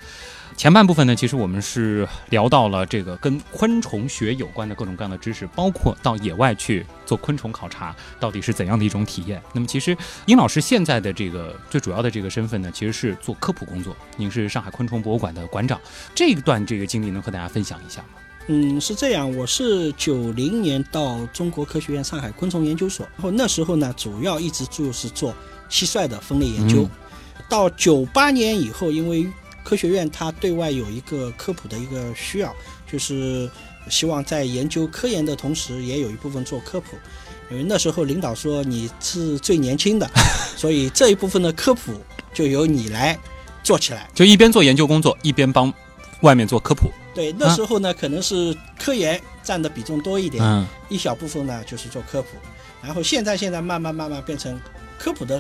[0.56, 9.42] 前半部分呢，其实我们是聊到了这个跟昆虫学有关的各种各样的知识，包括到野外去做昆虫考察到底是怎样的一种体验。
[9.54, 13.96] 那么，其实殷老师现在的这个最主要的这个身份呢，其实是做科普工作。
[14.16, 15.80] 您是上海昆虫博物馆的馆长，
[16.16, 18.08] 这一段这个经历能和大家分享一下吗？
[18.48, 25.34] 嗯，是这样，我是九零年到中国科学院上海昆虫研究所，然后那时候呢，主要一直就是做
[25.70, 26.88] 蟋蟀的分类研究。
[27.50, 29.28] 到九八年以后，因为
[29.64, 32.54] 科学院它对外有一个科普的一个需要，
[32.92, 33.50] 就是
[33.90, 36.98] 希望在研究科研的同时，也有一部分做科普。
[37.52, 40.10] 因为那时候领导说你是最年轻的，
[40.56, 41.94] 所以这一部分的科普
[42.34, 43.18] 就由你来
[43.64, 44.10] 做起来。
[44.14, 45.72] 就一边做研究工作，一边帮
[46.22, 46.92] 外面做科普。
[47.14, 52.30] 对，那时候呢，可能是科研占的比重多一点，嗯一小部分呢就是做科普。
[52.82, 54.60] 然后现在现在慢慢慢慢变成
[54.98, 55.40] 科普的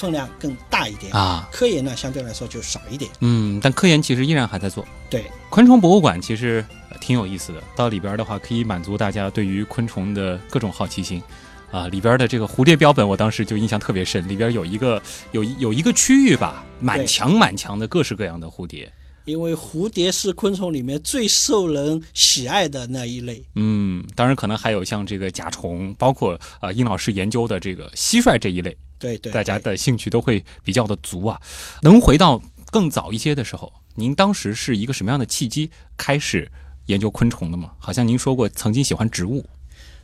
[0.00, 3.10] 分量更大一点，啊，科研呢相对来说就少一点。
[3.20, 4.82] 嗯，但科研其实依然还在做。
[5.10, 11.22] 对，昆虫博物馆其实呃挺有意思的，到里边的话可以满足大家对于昆虫的各种好奇心。
[11.70, 14.26] 啊，里边的这个蝴蝶标本，我当时就印象特别深。
[14.26, 15.00] 里边有一个
[15.32, 18.90] 有一有一个区域吧，满墙满墙的各式各样的蝴蝶。
[19.26, 23.44] 因为蝴蝶是昆虫里面最受人喜爱的那一类。
[23.54, 31.40] 嗯，当然可能还有像这个甲虫，包括啊殷老师研究的这个蟋蟀这一类，对对，大家的兴趣都会比较的足啊。
[31.82, 36.48] 能回到更早一些的时候，您当时是一个什么样的契机开始
[36.86, 37.72] 研究昆虫的吗？
[37.78, 39.44] 好像您说过曾经喜欢植物。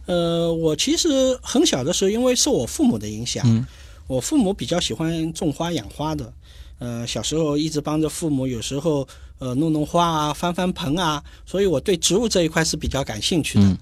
[0.06, 3.66] 呃，我其实很小的时候，因为受我父母的影响，嗯
[4.06, 6.32] 我父母比较喜欢种花养花的。
[6.78, 9.06] 呃，小时候一直帮着父母，有时候
[9.38, 13.64] 呃弄弄花啊，翻翻盆啊，所以我对植物这一块是比较感兴趣的。
[13.64, 13.78] 嗯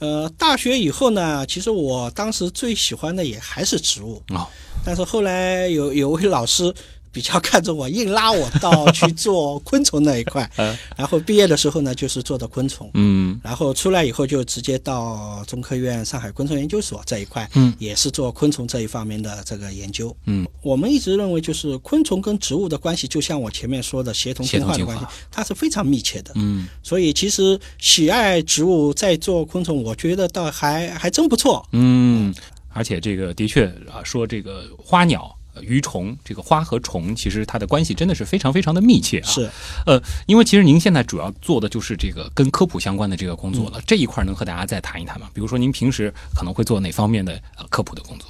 [0.00, 4.46] 呃，大学以后呢，其实我当时最喜欢的也还是植物，哦，
[4.84, 6.74] 但是后来有有位老师
[7.14, 12.90] 比较看着我，硬拉我到去做昆虫那一块，呃 然后毕业的时候呢，就是做的昆虫。
[12.94, 20.14] 嗯然后出来以后就直接到中科院上海昆虫研究所这一块，嗯也是做昆虫这一方面的这个研究。
[20.26, 26.32] 嗯，我们一直认为，就是昆虫跟植物的关系，就像我前面说的协同进化的关系，它是非常密切的。
[26.34, 31.64] 嗯所以其实喜爱植物在做昆虫，我觉得倒还还真不错。
[31.70, 32.34] 嗯，
[32.70, 35.32] 而且这个的确啊，说这个花鸟。
[35.54, 39.26] 呃鱼虫，这个花和虫，其实它的关系真的是非常非常的密切啊。
[39.26, 39.50] 是，
[39.86, 45.28] 呃，因为其实您现在主要做的就是这个跟科普相关的这个工作了，这一块能和大家再谈一谈吗？
[45.32, 48.28] 比如说您平时可能会做哪方面的呃科普的工作？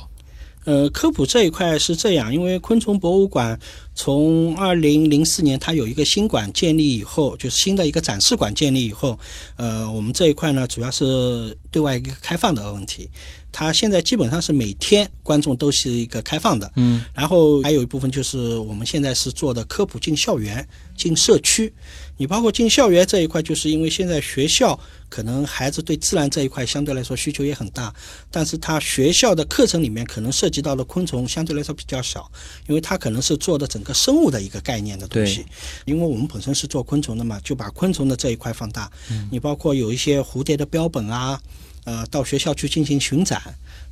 [0.66, 3.60] 呃，科普这一块是这样，因为昆虫博物馆
[3.94, 9.18] 从二零零四年它有一个新馆建立以后，就是新的一个展示馆建立以后，
[9.56, 13.10] 呃，我们这一块呢主要是对外一个开放的问题。
[13.56, 21.72] 它现在基本上是每天观众都是一个开放的，嗯然后还有一部分就是我们现在是做的科普进校园、进社区。
[22.16, 27.94] 你包括进校园这一块，就是因为现在学校可能孩子对自然这一块相对来说需求也很大，
[28.30, 32.28] 但是他学校的课程里面可能涉及到的昆虫相对来说比较少，
[32.68, 35.44] 因为它可能是做的整个生物的一个概念的东西。
[35.84, 38.90] 因为我们本身是做昆虫的嘛，就把昆虫的这一块放大。
[39.10, 41.40] 嗯你包括有一些蝴蝶的标本啊，
[41.84, 43.40] 呃，到学校去进行巡展。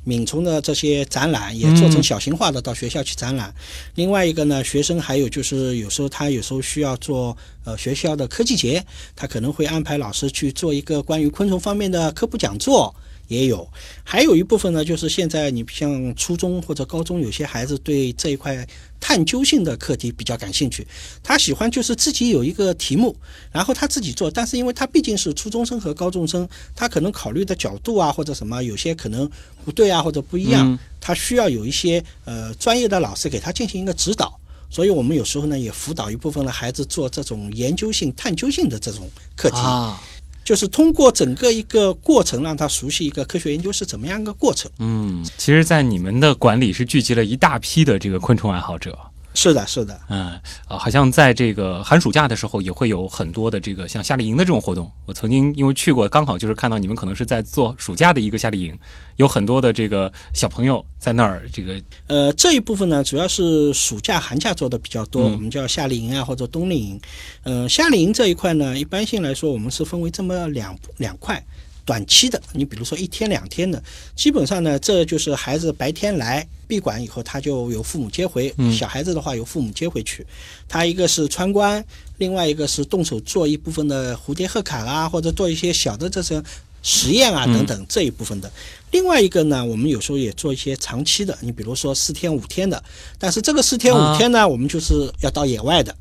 [0.05, 3.53] 敏虫的这些展览也做成小型化的到学校去展览。
[3.95, 12.93] 另外一个呢，学生还有就是有时候他有时候需要做呃学校的科技节，他可能会安排老师去做一个关于昆虫方面的科普讲座。
[13.27, 13.67] 也有，
[14.03, 18.67] 还有一部分呢，就是现在你像初中或者高中，有些孩子对这一块
[18.99, 20.85] 探究性的课题比较感兴趣，
[21.21, 23.15] 他喜欢就是自己有一个题目，
[23.51, 29.29] 然后他自己做，但是因为他毕竟是初中生和高中生，他可能考虑的角度啊或者什么有些可能
[29.63, 30.79] 不对啊或者不一样，嗯。
[30.99, 34.39] 他需要有一些呃专业的老师给他进行一个指导。
[34.69, 40.01] 所以我们有时候呢也辅导一部分的孩子做这种研究性、探究性的这种课题，啊，
[40.43, 44.69] 就是通过整个一个过程让他熟悉一个科学研究是怎么样一个过程。
[44.79, 48.97] 嗯，其实，在你们的管理是聚集了一大批的这个昆虫爱好者。
[49.33, 54.89] 是的，是的，嗯，啊，好像在这个寒暑假的时候也会有很多的这个像夏令营的这种活动。
[55.05, 58.79] 我曾经因为去过，刚好就是看到你们可能是在做暑假的一个夏令营，
[59.15, 67.01] 有很多的这个小朋友在那儿这个呃，这一部分呢，主要是暑假、寒假做的比较多，嗯我们叫夏令营啊，或者冬令营。
[67.43, 71.43] 呃，夏令营这一块呢，一般性来说，我们是分为这么两两块。
[71.85, 73.81] 短期的，你比如说一天两天的，
[74.15, 78.53] 基本上呢，这就是孩子白天来闭馆以后，他就有父母接回。
[78.57, 80.25] 嗯小孩子的话，有父母接回去。
[80.67, 81.83] 他一个是参观，
[82.17, 86.41] 另外一个是动手做一部分的蝴蝶贺卡啊，或者做一些小的这些
[86.81, 88.51] 实验啊嗯等等这一部分的。
[88.91, 92.81] 另外一个呢，我们有时候也做一些长期的，你比如说四天五天的，
[93.19, 95.93] 但是这个四天啊五天呢，我们就是要到野外的，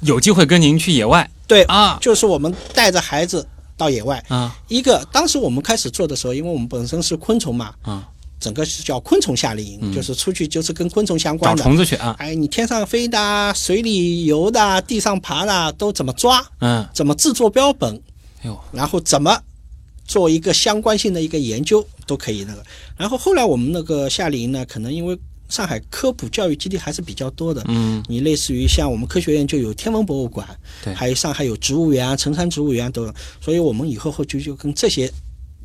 [0.00, 4.22] 有机会跟您去野外对，啊就是我们带着孩子到野外。
[4.28, 8.08] 啊一个当时我们开始做的时候，因为我们本身是昆虫嘛，啊，
[8.40, 11.62] 整个是叫昆虫夏令营，就是出去就是跟昆虫相关的。
[11.62, 16.44] 虫子去啊，哎，你天上飞的啊、水里游的啊、地上爬的啊都怎么抓？
[16.60, 17.94] 嗯，怎么制作标本？
[18.42, 19.40] 哎呦，然后怎么
[20.06, 22.62] 做一个相关性的一个研究都可以那个。
[22.96, 25.18] 然后后来我们那个夏令营呢，可能因为
[25.54, 30.44] 上海科普教育基地还是比较多的，嗯，你类似于像我们科学院就有天文博物馆，
[30.82, 30.92] 对。
[30.92, 35.08] 还有上海有植物园啊、城山植物园都有，所以我们以后后就就跟这些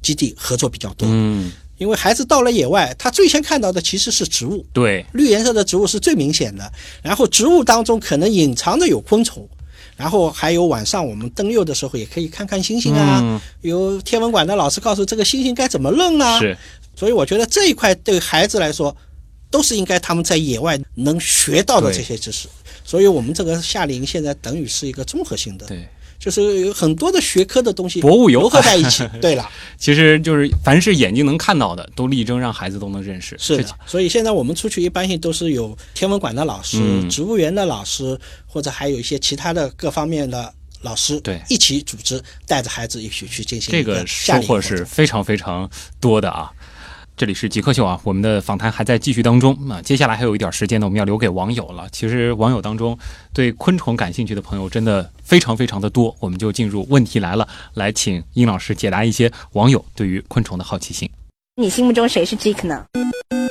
[0.04, 1.08] 基地合作比较多。
[1.12, 6.71] 嗯，因为孩子到了野外，他最先看到的其实是植物，对，绿颜色的植物是最明显的，
[7.02, 9.49] 然后植物当中可能隐藏着有昆虫。
[9.97, 13.19] 然后还有晚上我们登月的时候，也可以看看星星啊。
[13.21, 13.41] 嗯。
[13.62, 16.39] 有天文馆的老师告诉这个星星该怎么认啊。
[16.39, 16.58] 是，
[16.95, 18.95] 所以我觉得这一块对孩子来说，
[19.50, 22.48] 都是应该他们在野外能学到的这些知识。
[22.84, 25.88] 所以我们这个夏令营现在等于是一个综合性的，对。
[26.20, 29.08] 就是有很多的学科的东西博物游融合在一起。
[29.22, 33.38] 对了，其实就是凡是眼睛能看到的，都力争让孩子都能认识。
[33.40, 33.70] 是的。
[33.86, 45.70] 所以现在我们出去一般性都是有天文馆的老师、嗯植物园的老师，或者还有一些其他的各方面的老师，对一起组织，带着孩子一起去进行这个收获是非常非常
[46.02, 46.52] 多的啊。
[47.19, 49.53] 这里是极客秀啊，我们的访谈还在继续当中。
[49.69, 51.86] 啊、接下来还有一点时间呢，我们要留给网友了。
[51.91, 52.97] 其实网友当中
[53.34, 61.10] 对昆虫感兴趣的朋友真的非常非常的多，我们就进入问题来了，来请殷老师解答一些网友对于昆虫的好奇心。
[61.58, 62.86] 你心目中谁是 Jake 呢？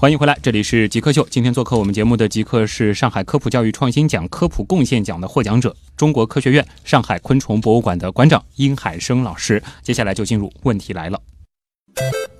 [0.00, 1.28] 欢迎回来，这里是极客秀。
[1.30, 9.62] 今天做客我们节目的极客是上海科普教育创新奖科普贡献奖的获奖者，中国科学院上海昆虫博物馆的馆长殷海生老师。
[9.82, 11.20] 接下来就进入问题来了。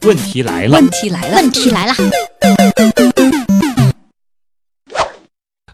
[0.04, 1.92] 问题来了，问题来了，问题来了，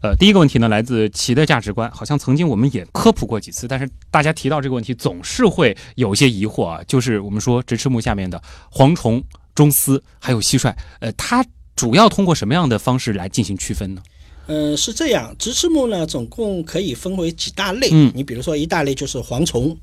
[0.02, 6.80] 呃，第一个问题呢，来自齐的价值观，好像曾经我们也科普过几次，但是大家提到这个问题，总是会有些疑惑啊。
[6.88, 9.22] 就是我们说直翅目下面的蝗虫、
[9.54, 11.44] 中丝还有蟋蟀，呃，它
[11.76, 14.02] 主要通过什么样的方式来进行区分呢？
[14.48, 17.88] 嗯，是这样，直翅目呢，总共可以分为几大类。
[17.92, 19.76] 嗯你比如说一大类就是蝗虫，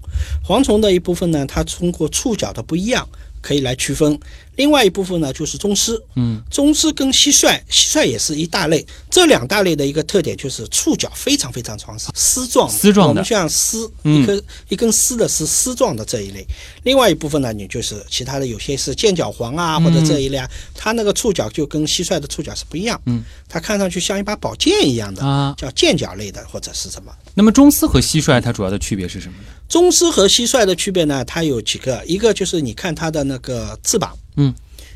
[0.48, 3.08] 蝗虫的一部分呢，它通过触角的不一样
[3.44, 4.18] 可以来区分。
[4.56, 8.86] 另外一部分呢就是中丝，嗯，中丝跟蟋蟀，蟋蟀也是一大类。
[9.10, 16.46] 这两大类的一个特点就是触角非常非常长，是丝状的，丝状的我们像丝，嗯一根、一根丝的是，丝状的这一类。
[16.84, 27.12] 另外一部分呢，你就是其他的有些是剑角黄啊，或者这一类啊，它那个触角就跟蟋蟀的触角是不一样，嗯，它看上去像一把宝剑一样的，啊，叫剑角类的或者是什么。
[27.34, 29.46] 那么中丝和蟋蟀它主要的区别是什么呢？
[29.68, 34.54] 中狮和蟋蟀的区别呢，它有几个，一个就是你看它的那个翅膀，嗯，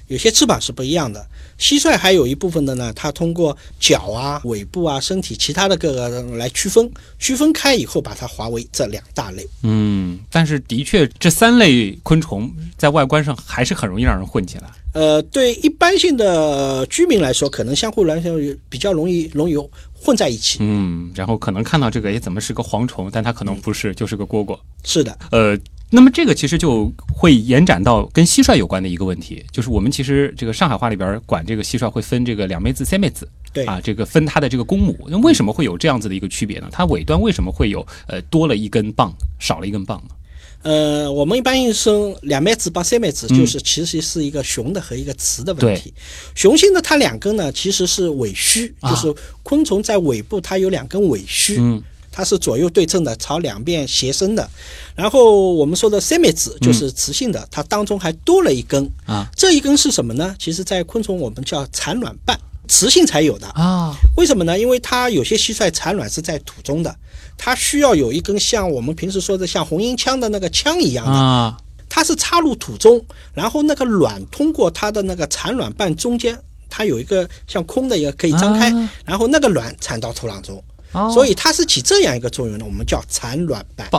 [0.08, 1.26] 有些翅膀是不一样的。
[1.60, 9.48] 蟋蟀还有一部分的呢，它通过脚啊、尾部啊、身体其他的各个来区分，区分开以后把它划为这两大类。
[9.64, 14.70] 嗯，但是的确，这三类昆虫在外观上还是很容易让人混起来。
[14.94, 18.32] 呃，对一般性的居民来说，可能相互来说
[18.70, 19.56] 比较容易容易
[19.94, 20.60] 混在一起。
[20.62, 23.10] 嗯，然后可能看到这个，哎，怎么是个蝗虫？
[23.12, 24.58] 但它可能不是，就是个蝈蝈。
[24.84, 25.58] 是的，呃，
[25.90, 34.98] 那么这个其实就会延展到跟蟋蟀有关的一个问题，就是我们其实这个上海话里边管这个蟋蟀会分这个两妹子、三妹子，对啊，这个分它的这个公母。
[35.08, 36.68] 那为什么会有这样子的一个区别呢？
[36.72, 40.16] 它尾端为什么会有呃多了一根棒，少了一根棒呢？
[40.64, 45.94] 呃，我们一般性说两妹子帮三妹子，嗯就是其实是一个雄的和一个雌的问题。
[46.36, 51.82] 雄性的它两根呢，其实是尾须，啊就是昆虫在尾部它有两根尾须，嗯
[52.18, 54.50] 它是左右对称的，朝两边斜伸的。
[54.96, 58.90] 然后我们说的 semi 子就是雌性的，它当中还多了一根。
[59.06, 60.36] 啊这一根是什么呢？
[60.40, 62.36] 其实，在昆虫我们叫产卵瓣，
[62.68, 63.46] 雌性才有的。
[63.50, 64.58] 啊，为什么呢？
[64.58, 66.96] 因为它有些蟋蟀产卵是在土中的，
[67.38, 71.56] 它需要有一根像我们平时说的像红缨枪的那个枪一样的，啊，
[71.88, 73.00] 它是插入土中，
[73.36, 76.36] 然后那个卵通过它的那个产卵瓣中间，
[76.68, 80.64] 它有一个像空的一个可以张开，啊然后那个卵产到土壤中，
[80.98, 81.12] 哦。
[81.14, 83.90] 所以它是起这样一个作用的，我们叫产卵瓣。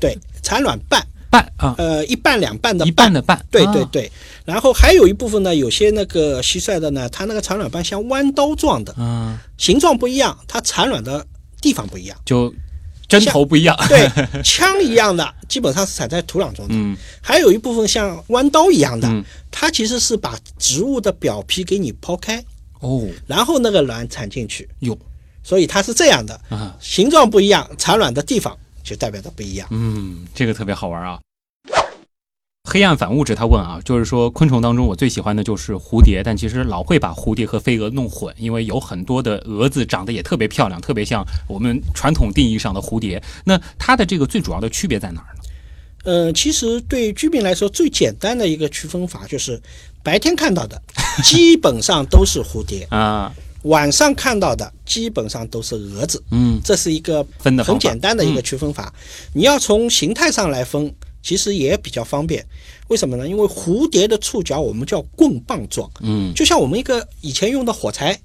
[0.00, 1.00] 对，产卵瓣。
[1.32, 4.12] 半啊，呃，一半两半的一半的半，啊对对对，
[4.44, 11.26] 然后还有一部分呢，有些那个蟋蟀的呢，它那个产卵瓣像弯刀状的，嗯，形状不一样，它产卵的
[11.62, 12.14] 地方不一样。
[12.26, 12.52] 就
[13.08, 14.10] 针头不一样，对，
[14.44, 16.74] 枪一样的，基本上是产在土壤中的。
[16.74, 16.94] 嗯。
[17.22, 22.44] 还有一部分像弯刀一样的，嗯，它其实是把植物的表皮给你剖开，
[22.80, 23.08] 哦。
[23.26, 24.98] 然后那个卵产进去，哟
[25.42, 29.68] 所以它是这样的，啊，形状不一样，产卵的地方就代表的不一样。
[29.70, 31.18] 嗯，这个特别好玩啊。
[32.70, 43.22] 黑暗反物质，他问啊，就是说昆虫当中我最喜欢的就是蝴蝶，但其实老会把蝴蝶和飞蛾弄混，因为有很多的蛾子长得也特别漂亮，特别像我们传统定义上的蝴蝶。
[43.44, 45.42] 那它的这个最主要的区别在哪儿呢？
[46.04, 49.60] 呃，其实对居民来说，最简单的一个区分法就是，
[50.02, 50.80] 白天看到的
[51.22, 53.32] 基本上都是蝴蝶，啊，
[53.62, 56.22] 晚上看到的基本上都是蛾子。
[56.30, 58.92] 嗯，这是一个很分的很简单的一个区分法。
[59.32, 60.92] 你要从形态上来分，
[61.22, 62.44] 其实也比较方便。
[62.88, 63.26] 为什么呢？
[63.26, 68.20] 因为蝴蝶的触角我们叫棍棒状，嗯就像我们一个以前用的火柴，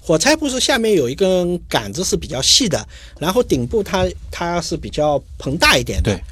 [0.00, 2.86] 火柴不是下面有一根杆子是比较细的，
[3.18, 6.14] 然后顶部它它是比较膨大一点的。
[6.14, 6.22] 对，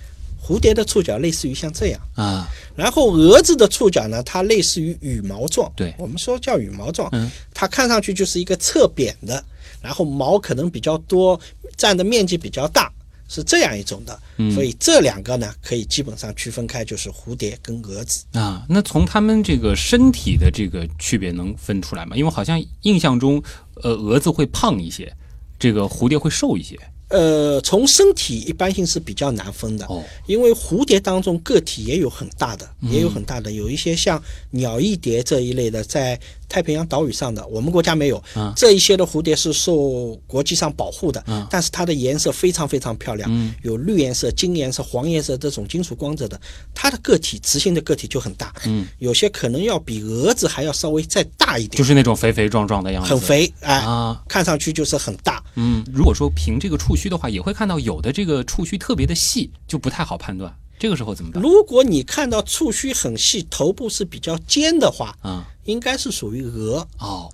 [0.47, 5.73] 蝴蝶的触角类似于像这样，啊，然后蛾子的触角呢，它类似于羽毛状。
[5.75, 9.43] 对我们说叫羽毛状，嗯它看上去就是一个侧扁的，
[9.81, 11.41] 然后毛可能比较多，
[11.79, 12.93] 占的面积比较大，
[13.27, 14.21] 是这样一种的。
[14.37, 18.27] 嗯所以这两个呢，可以基本上区分开，就是蝴蝶跟蛾子。
[18.33, 22.15] 啊，那从它们这个身体的这个区别能分出来吗？
[22.15, 23.43] 因为好像印象中，
[23.83, 25.11] 呃，蛾子会胖一些，
[25.59, 26.79] 这个蝴蝶会瘦一些。
[27.09, 32.91] 呃，从身体一般性是比较难分的，哦，因为蝴蝶当中个体也有很大的，嗯。
[32.91, 36.19] 也有很大的，有一些像鸟翼蝶这一类的，在
[36.55, 38.23] 太平洋岛屿上的，我们国家没有。
[38.35, 46.41] 啊这一些的蝴蝶是受国际上保护的，嗯但是它的颜色非常非常漂亮，嗯有绿颜色、金颜色、黄颜色这种金属光泽的，
[46.73, 54.23] 它的个体雌性的个体就很大，嗯，有些可能要比蛾子还要稍微再大一点，就是那种肥肥壮壮的样子，很肥，哎，啊。
[54.29, 55.43] 看上去就是很大。
[55.57, 60.55] 嗯，如果说凭这个触须的话，也会看到有的这个触须特别的细，就不太好判断。
[60.79, 61.43] 这个时候怎么办？
[61.43, 66.87] 如果你看到触须很细，头部是比较尖的话，啊，应该是属于蛾。
[66.99, 67.31] 哦，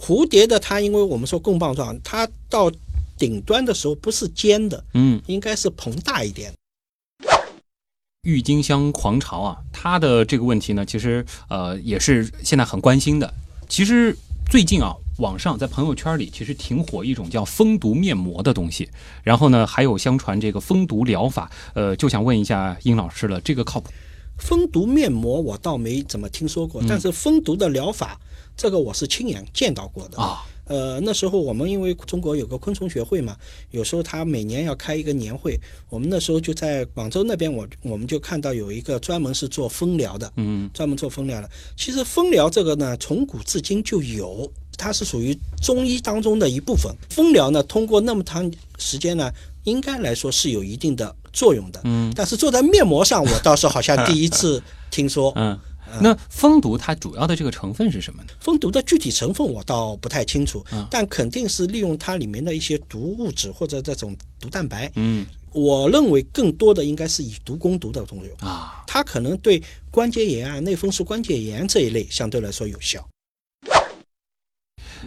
[0.00, 2.70] 蝴蝶的它，因为我们说棍棒状，它到
[3.16, 6.52] 顶端的时候不是尖的，嗯，应该是膨大一点。
[8.22, 13.32] 郁金香狂潮啊，它的这个问题呢，其实呃也是现在很关心的。
[13.68, 14.16] 其实
[14.50, 18.88] 最近啊，网上在朋友圈里其实挺火一种叫蜂毒面膜的东西，
[19.22, 23.90] 然后呢还有相传这个蜂毒疗法，呃，就想问一下殷老师了，这个靠谱？
[24.38, 28.20] 蜂毒面膜我倒没怎么听说过，但是蜂毒的疗法，
[28.56, 30.22] 这个我是亲眼见到过的。
[30.22, 33.36] 啊，呃，那时候我们因为中国有个昆虫学会嘛，
[33.72, 35.58] 有时候他每年要开一个年会，
[35.90, 41.50] 我们那时候就在广州那边我，我们就看到有一个专门是做蜂疗的，嗯专门做蜂疗的。
[41.76, 44.48] 其实蜂疗这个呢，从古至今就有，
[44.78, 46.90] 它是属于中医当中的一部分。
[47.10, 49.30] 蜂疗呢，通过那么长时间呢，
[49.64, 51.80] 应该来说是有一定的作用的。
[51.84, 55.32] 嗯但是做在面膜上，我倒是好像第一次 听说。
[55.36, 55.58] 嗯。
[56.02, 58.28] 那蜂毒它主要的这个成分是什么呢？
[58.40, 64.92] 蜂毒的具体成分我倒不太清楚，嗯但肯定是利用它里面的一些毒物质或者这种毒蛋白。
[64.96, 73.02] 嗯我认为更多的应该是以毒攻毒的作用，啊，它可能对关节炎啊、类风湿关节炎这一类相对来说有效。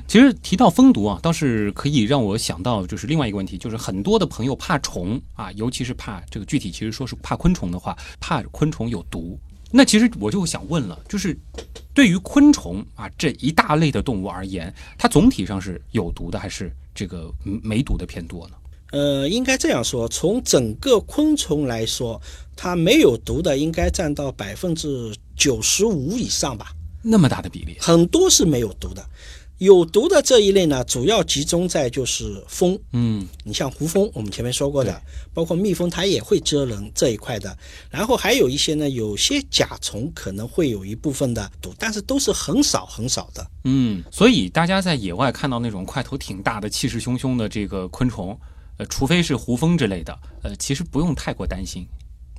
[0.08, 9.38] 其实提到蜂毒啊，倒是可以让我想到就是另外一个问题，就是很多的朋友怕虫啊，尤其是怕这个具体其实说是怕昆虫的话，怕昆虫有毒。
[9.74, 11.38] 那其实我就想问了，就是
[11.94, 18.56] 对于昆虫啊这一大类的动物而言，它总体上是有毒的，还是这个嗯没毒的偏多呢？
[18.92, 22.22] 呃，应该这样说，从整个昆虫来说，
[22.58, 29.02] 它没有毒的应该占到百分之九十五以上吧，那么大的比例很多是没有毒的。
[29.62, 34.99] 有毒的这一类呢，主要集中在就是蜂，嗯你像胡蜂，我们前面说过的，
[35.36, 37.55] 包括蜜蜂，它也会蛰人这一块的。
[37.91, 43.47] 然后还有一些呢，有些甲虫可能会有一部分的毒，但是都是很少很少的。
[43.66, 48.36] 嗯，所以大家在野外看到那种块头挺大的、气势汹汹的这个昆虫，
[48.78, 51.86] 呃，除非是胡蜂之类的，呃，其实不用太过担心。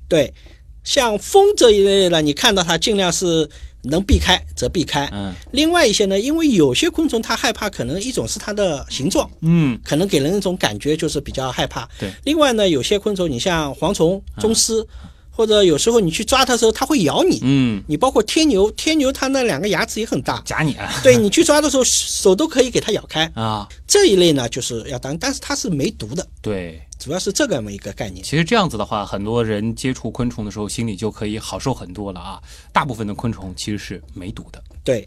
[0.08, 0.34] 对，
[0.82, 3.48] 像蜂这一类呢，你看到它尽量是
[3.82, 5.08] 能避开则避开。
[5.12, 11.88] 嗯另外一些呢，因为有些昆虫它害怕，可能一种是它的形状，嗯可能给人一种感觉就是比较害怕。
[11.98, 14.86] 对另外呢，有些昆虫，你像蝗虫、啊螽斯，
[15.32, 17.40] 或者有时候你去抓它的时候，它会咬你。
[17.42, 23.24] 嗯，你包括天牛，天牛它那两个牙齿也很大，夹你啊 对你去抓的时候手都可以给它咬开。
[23.34, 26.80] 啊，这一类呢就是要当，但是它是没毒的，对。
[26.98, 28.24] 主要是这个么一个概念。
[28.24, 32.40] 其实这样子的话，很多人接触昆虫的时候，心里就可以好受很多了啊。
[32.72, 34.62] 大部分的昆虫其实是没毒的。
[34.84, 35.04] 对，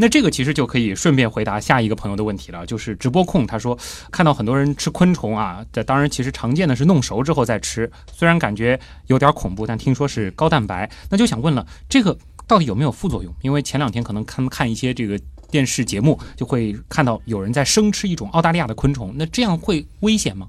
[0.00, 3.78] 那这个其实就可以顺便回答下一个朋友的问题了，就是直播控他说
[4.10, 13.30] 看到很多人吃昆虫啊，这当然其实常见的是弄熟之后再吃，虽然感觉有点恐怖，但听说是高蛋白，那就想问了，这个到底有没有副作用？
[13.42, 15.20] 因为前两天可能看看一些这个
[15.50, 20.48] 电视节目，就会看到有人在生吃一种澳大利亚的昆虫，那这样会危险吗？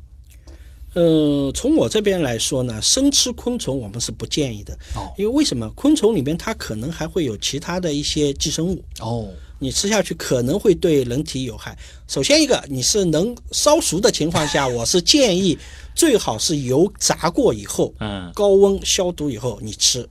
[0.93, 5.69] 呃，从我这边来说呢，生吃昆虫我们是不建议的，哦因为为什么？
[5.71, 11.77] 昆虫里面它可能还会有其他的一些寄生物，哦，你吃下去可能会对人体有害。
[12.07, 15.57] 首先一个，你是能烧熟的情况下，我是建议
[15.95, 20.07] 最好是油炸过以后，嗯高温消毒以后你吃。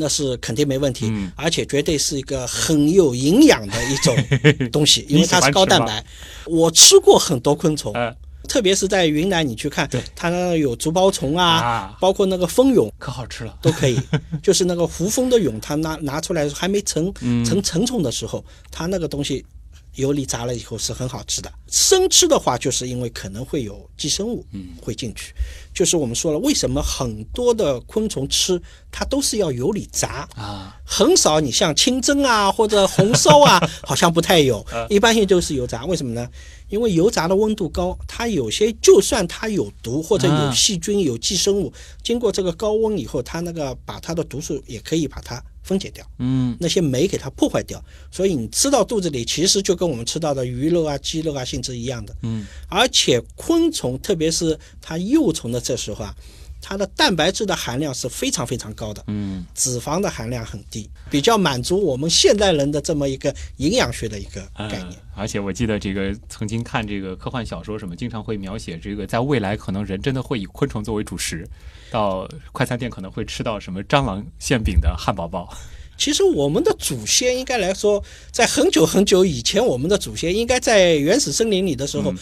[0.00, 4.16] 那是肯定没问题，嗯而且绝对是一个很有营养的一种
[4.70, 6.04] 东西，因为它是高蛋白。
[6.46, 8.14] 我吃过很多昆虫，呃
[8.48, 14.00] 特别是在云南，你去看对，它那有竹包虫啊，啊，包括那个蜂蛹可好吃了，都可以，
[14.42, 17.44] 就是那个胡蜂的蛹，它拿拿出来还没成嗯。
[17.44, 19.44] 成成虫的时候，它那个东西
[19.98, 21.52] 油里炸了以后是很好吃的。
[21.70, 25.34] 生吃的话，就是因为可能会有寄生物嗯会进去，
[25.74, 35.84] 就是我们说了，为什么很多的昆虫吃它都是要油里炸，啊，很少你像清蒸啊或者红烧啊， 好像不太有，一般性都是油炸。
[35.84, 36.26] 为什么呢？
[36.68, 41.72] 因为油炸的温度高，它有些就算它有毒或者有啊细菌、有寄生物，
[42.02, 47.84] 经过这个高温以后，它那个把它的毒素也可以把它分解掉，嗯那些酶给它破坏掉。
[48.10, 52.16] 所以你吃到肚子里，其实就跟我们吃到的鱼肉啊、鸡肉啊性质一样的。
[52.22, 56.16] 嗯，而且昆虫，特别是它幼虫的这时候啊，
[56.60, 59.04] 它的蛋白质的含量是非常非常高的。
[59.06, 64.90] 嗯，脂肪的含量很低，比较满足我们现代人的这么一个营养学的一个概念。
[64.90, 71.44] 嗯而且我记得这个曾经看这个科幻小说什么，经常会描写这个在未来可能人真的会以昆虫作为主食，
[71.90, 75.52] 到快餐店可能会吃到什么蟑螂馅饼的汉堡包。
[75.96, 78.00] 其实我们的祖先应该来说，
[78.30, 82.18] 在很久很久以前，我们的祖先应该在原始森林里的时候，嗯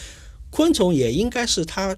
[0.49, 1.95] 昆虫也应该是它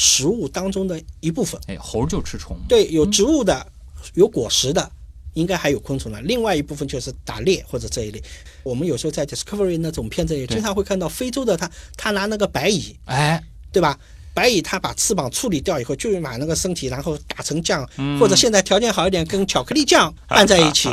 [0.00, 1.60] 食物当中的一部分。
[1.66, 2.56] 哎，猴就吃虫。
[2.68, 3.66] 对，有植物的，
[4.14, 4.88] 有果实的，
[5.34, 6.22] 应该还有昆虫的。
[6.22, 8.22] 另外一部分就是打猎或者这一类。
[8.62, 13.42] 我们有时候在 Discovery 那种片子里，经常会看到非洲的他他拿那个白蚁，哎，
[13.72, 13.98] 对吧？
[14.34, 20.88] 白蚁它把翅膀处理掉以后，就把那个身体然后打成酱，嗯或者现在条件好一点，跟巧克力酱 拌在一起。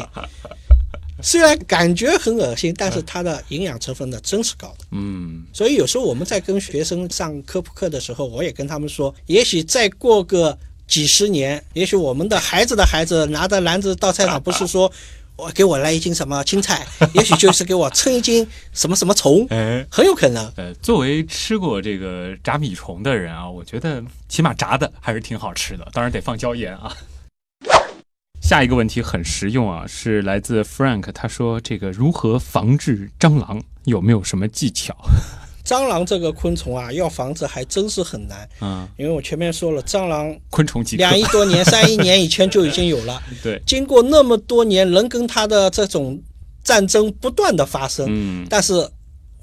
[1.21, 4.85] 虽然感觉很恶心，但是它的营养成分呢真是高的。
[4.91, 10.57] 嗯，所以有时候我们在跟学生上科普课的时候，我也跟他们说，也许再过个
[10.87, 14.91] 几十年，也许我们的孩子的孩子拿着篮子到菜场，不是说
[15.37, 19.85] 我给我来一斤什么青菜，也许就是给我称一斤什么什么虫，哎。
[19.89, 20.51] 很有可能。
[20.55, 26.95] 呃，作为吃过这个炸米虫的人啊，我觉得起码炸的还是挺好吃的，当然得放椒盐啊。
[28.47, 34.95] 下一个问题很实用啊，是来自 Frank，他说这个如何防治蟑螂，有没有什么技巧？
[35.65, 46.21] 蟑螂这个昆虫啊，要防治还真是很难，嗯，因为我前面说了，蟑螂昆虫几两亿多年、三亿年以前就已经有了， 对，经过那么多年，人跟它的这种
[46.63, 48.45] 战争不断的发生，嗯。
[48.47, 48.87] 但是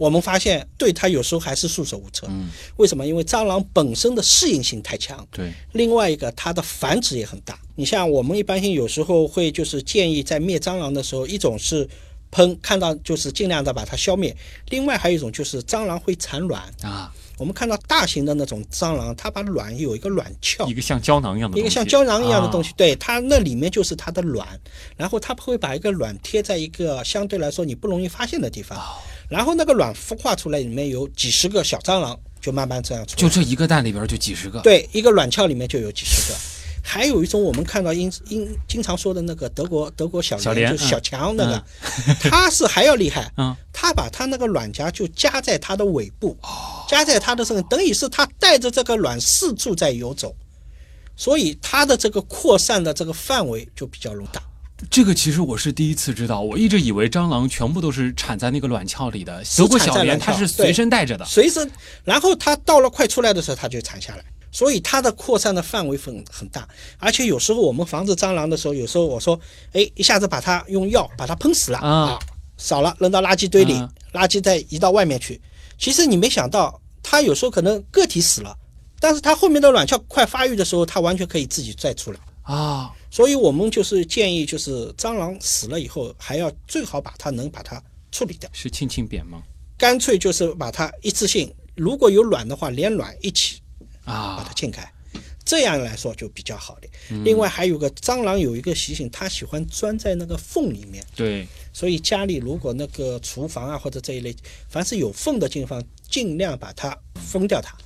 [0.02, 2.26] 我们发现对它有时候还是束手无策。
[2.28, 3.06] 嗯，为什么？
[3.06, 7.56] 因为蟑螂本身的适应性太强，对，另外一个它的繁殖也很大。
[7.76, 11.88] 你像我们一般性有时候会就是建议在灭蟑螂的时候，一种是
[12.32, 14.34] 喷，看到就是尽量的把它消灭；
[14.70, 16.62] 另外还有一种就是蟑螂会产卵。
[16.82, 20.66] 啊，我们看到大型的那种蟑螂，它把卵有一个卵鞘。
[20.66, 24.48] 一，个像胶囊一样的一个像胶囊一样的东西，西，对它那里面就是它的卵，
[24.96, 28.78] 然后它会把一个卵贴在一个相对来说你不容易发现的地方，
[29.32, 33.16] 然后那个卵孵化出来，里面有几十个小蟑螂，就慢慢这样出来。
[33.16, 36.38] 就这一个蛋里边就几十个，，对，一个卵鞘里面就有几十个。
[36.84, 41.64] 还有一种我们看到英英经常说的那个德国德国小蠊，小就是小强那个，
[42.20, 46.84] 它是还要厉害， 嗯，它把它那个卵夹就夹在它的尾部，哦。
[46.86, 50.34] 夹在它的身上，等于是它带着这个卵四处在游走，
[51.16, 54.42] 所以它的这个扩散的这个范围就比较大。
[54.90, 61.70] 这个其实我是第一次知道，我一直以为蟑螂全部都是产在那个卵鞘里的，德国小蠊它是随身带着的，随身，
[62.04, 66.66] 然后它到了快出来的时候，它就产下来，所以它的扩散的范围很很大。
[66.98, 69.38] 而且有时候我们防治蟑螂的时候，有时候我说，
[69.72, 72.18] 哎，一下子把它用药把它喷死了啊
[72.58, 75.40] 少了扔到垃圾堆里，啊垃圾再移到外面去。
[75.78, 78.56] 其实你没想到，它有时候可能个体死了，
[79.00, 82.18] 但是它后面的卵鞘快发育的时候，它完全可以自己再出来。
[82.42, 89.42] 啊，所以我们就是建议，就是蟑螂死了以后，还要最好把它能把它处理掉，是庆庆扁吗？
[89.76, 93.60] 干脆就是把它一次性，如果有卵的话，连卵一起
[94.04, 94.90] 啊把啊它，浸开，
[95.44, 96.88] 这样来说就比较好的。
[97.22, 104.34] 另外还有个蟑螂有一个习性，它喜欢钻在那个缝里面，对，所以家里如果那个厨房啊或者这一类，
[104.70, 107.76] 凡是有缝的地方，尽量把它封掉它。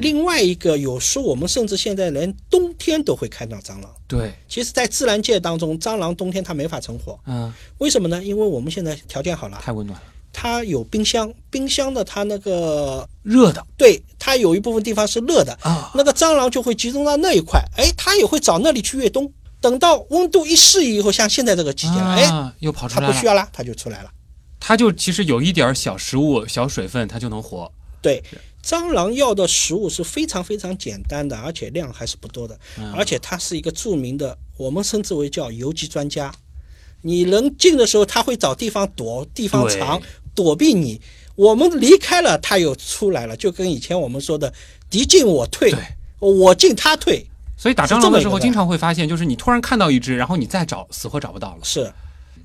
[0.00, 3.94] 另外一个，有时候我们甚至现在连冬天都会看到蟑螂。
[4.06, 8.22] 对，其实，在自然界当中，蟑螂冬天它没法存活，嗯，为什么呢？
[8.22, 19.30] 因为我们现在条件好了，太温暖了，它有冰箱，冰箱的它那个热的对它有一部分地方是热的，啊，那个蟑螂就会集中到那一块，哎，它也会找那里去越冬。
[19.60, 24.10] 等到温度一适宜以后，像现在这个季节了，哎，啊，又跑出来了，它不需要了，它就出来了。
[24.60, 27.70] 它就其实有一点小食物、小水分，它就能活。
[28.00, 28.22] 对，
[28.64, 36.32] 蟑螂要的食物是非常非常简单的，而且量还是不多的，嗯而且它是一个著名的，我们称之为叫游击专家。
[37.02, 40.02] 你人进的时候，它会找地方躲，地方藏，
[40.34, 41.00] 躲避你。
[41.36, 44.52] 我们离开了，它又出来了，就跟以前我们说的
[44.90, 45.72] “敌进我退，
[46.18, 47.24] 我进他退
[47.56, 51.60] 所以打是蟑螂的时候，经常会发现，就是你突然看到一只，然后你再找，死活找不到了”。。
[51.64, 51.92] 是，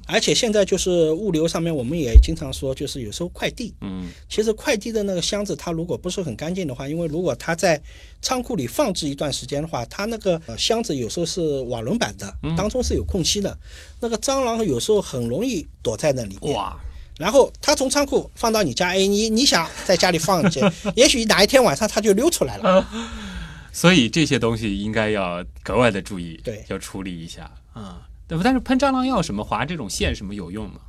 [0.05, 7.81] 而且现在就是物流上面，我们也经常说，就是有时候快递，嗯，其实快递的那个箱子，它如果不是很干净的话，因为如果它在
[8.21, 13.57] 仓库里放置一段时间的话，它那个呃箱子有时候是瓦伦板的，当中是有空隙的，
[14.01, 16.53] 那个蟑螂有时候很容易躲在那里面。
[16.53, 16.77] 哇，
[17.17, 20.59] 然后它从仓库放到你家，哎，你你想在家里放去，
[20.95, 22.85] 也许哪一天晚上它就溜出来了。
[23.71, 28.01] 所以这些东西应该要格外的注意，对要处理一下啊。
[28.27, 28.43] 对不？
[28.43, 30.79] 但是喷蟑螂药什么划这种线什么有用吗？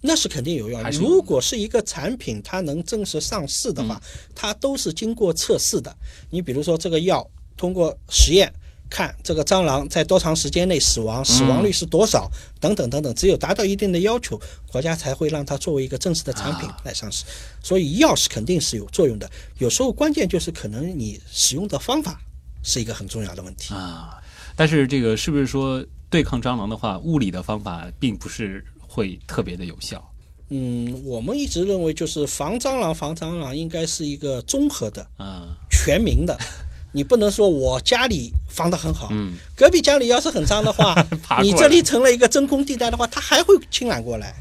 [0.00, 4.00] 那是肯定有用如果是一个产品，它能正式上市的话，
[4.32, 5.92] 它都是经过测试的。
[6.30, 8.52] 你比如说这个药，通过实验
[8.88, 12.30] 看这个蟑螂在多长时间内死亡，死亡率是多少，
[12.60, 17.24] 等等等等，只有达到一定的要求，国家才会让它作为一个正式的产品来上市。
[17.60, 19.28] 所以药是肯定是有作用的。
[19.58, 22.20] 有时候关键就是可能你使用的方法
[22.62, 23.74] 是一个很重要的问题。
[23.74, 24.16] 啊，
[24.54, 30.02] 但是这个是不是说对抗蟑螂的话，物理的方法并不是会特别的有效？
[30.50, 35.06] 嗯，我们一直认为就是防蟑螂，防蟑螂应该是一个综合的。
[35.18, 36.34] 啊，全民的，
[36.92, 40.94] 你不能说我家里防得很好，嗯，隔壁家里要是很脏的话
[41.42, 44.34] 你这里成了一个真空地带的话，它还会侵染过来。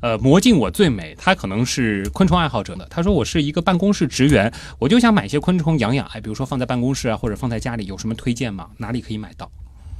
[0.00, 2.86] 呃，魔镜我最美，他可能是昆虫爱好者的。
[2.90, 8.68] 他说我是一个办公室职员，我就想买些昆虫养养，哎，比如说放在办公室啊，或者放在家里，有什么推荐吗？
[8.78, 9.50] 哪里可以买到？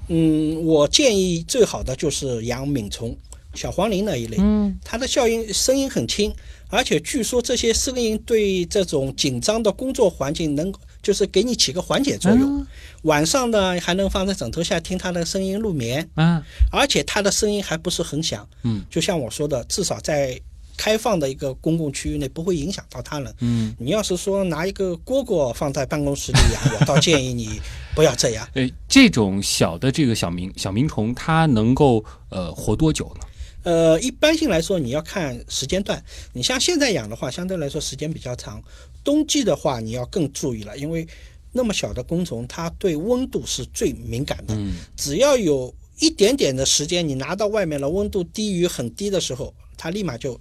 [0.09, 3.16] 嗯，我建议最好的就是养敏虫，
[3.55, 6.32] 小黄鹂那一类，嗯，它的效应声音很轻，
[6.68, 10.72] 而且据说这些声音对这种紧张的工作环境能
[11.03, 12.66] 就是给你起个缓解作用。
[13.03, 16.09] 晚上呢还能放在枕头下听它的声音入眠。
[16.14, 20.38] 啊，而且它的声音还不是很响，嗯，就像我说的，至少在
[20.76, 23.34] 开放的一个公共区域内不会影响到他人。
[23.40, 27.61] 嗯，你要是说拿一个蝈蝈放在办公室里养，我倒建议你
[27.94, 28.48] 不要这样。
[28.55, 33.26] 呃， 这种小的这个小鸣小鸣虫，它能够呃活多久呢？
[33.62, 36.03] 呃，一般性来说，你要看时间段。
[36.32, 38.62] 你像现在养的话，相对来说时间比较长。
[39.03, 41.07] 冬季的话，你要更注意了，因为
[41.53, 44.55] 那么小的工虫，它对温度是最敏感的。
[44.55, 50.40] 嗯，只要有一点点的时间，你拿到外面了，温度低于很低的时候，它立马就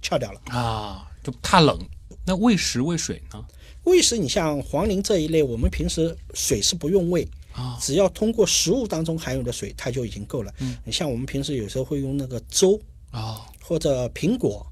[0.00, 0.40] 翘掉了。
[0.46, 1.78] 啊，就怕冷。
[2.24, 3.44] 那喂食喂水呢？
[3.84, 10.52] 喂食，你像黄磷这一类，我们平时水是不用喂，啊，只要通过食物当中含有的水，它就已经够了。
[10.84, 12.78] 你像我们平时有时候会用那个粥
[13.10, 14.66] 啊，或者苹果、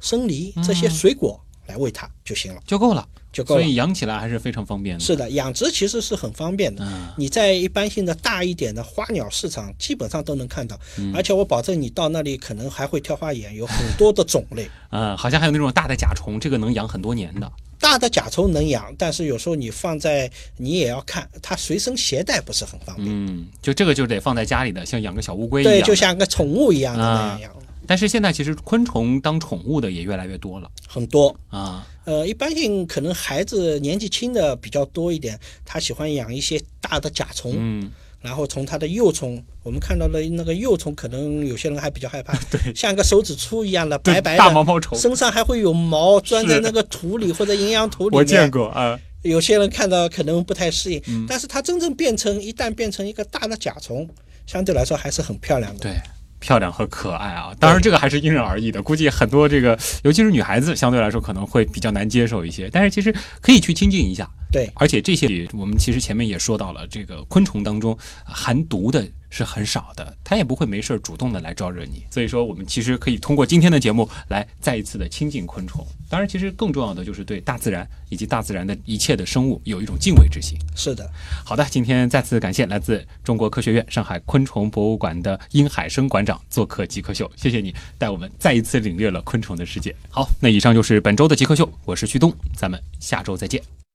[0.00, 3.74] 生梨这些水果来喂它就行了，就够了，就够了所以。
[3.74, 5.04] 养起来还是非常方便的。
[5.04, 6.84] 是的，养殖其实是很方便的。
[6.84, 14.68] 嗯你在一般性的大一点的花鸟市场，基本上都能看到，嗯而且我保证你到那里可能还会挑花眼，有很多的种类。
[14.90, 17.50] 嗯， 好像还有那种大的甲虫，这个能养很多年的。
[17.78, 23.06] 大的甲虫能养，但是有时候你放在你也要看，它随身携带不是很方便。
[23.08, 27.52] 嗯，就这个就得放在家里的，像养个小乌龟一样对，就像个宠物一样的那啊样养，
[27.86, 31.34] 但是现在其实昆虫当宠物的也越来越多了很多。
[31.48, 31.86] 啊。
[32.04, 48.18] 呃，一般性可能孩子年纪轻的比较多一点，他喜欢养一些大的甲虫，嗯，然后从它的幼虫，我们看到了那个幼虫，可能有些人还比较害怕， 对，像个手指粗一样的白白的大毛毛虫身上还会有毛钻在那个土里或者营养土里面。
[48.18, 48.98] 我见过啊。
[49.22, 54.08] 有些人看到可能不太适应，嗯但是它真正变成一旦变成一个大的甲虫，
[54.46, 55.80] 相对来说还是很漂亮的。
[55.80, 55.92] 对，
[56.38, 57.52] 漂亮和可爱啊。
[57.58, 62.68] 当然，这个还是因人而异的，估计很多这个，尤其是女孩子，相对来说可能会比较难接受一些。
[62.70, 64.28] 但是其实可以去亲近一下。
[64.52, 72.04] 对，而且这些我们其实前面也说到了，这个昆虫当中含毒的是很少的，他也不会没事主动的来招惹你。
[72.10, 75.86] 所以说，我们其实可以通过今天的节目来再一次的亲近昆虫。
[76.08, 80.56] 当然，其实更重要的就是对大自然以及大自然的一切的生物有一种敬畏之心。
[80.76, 81.10] 是的，
[81.44, 89.94] 好的，今天再次感谢来自中国科学院上海昆虫博物馆的殷海生馆长做客极客秀，谢谢你带我们再一次领略了昆虫的世界。
[90.10, 93.85] 好，那以上就是本周的极客秀，我是旭东，咱们下周再见。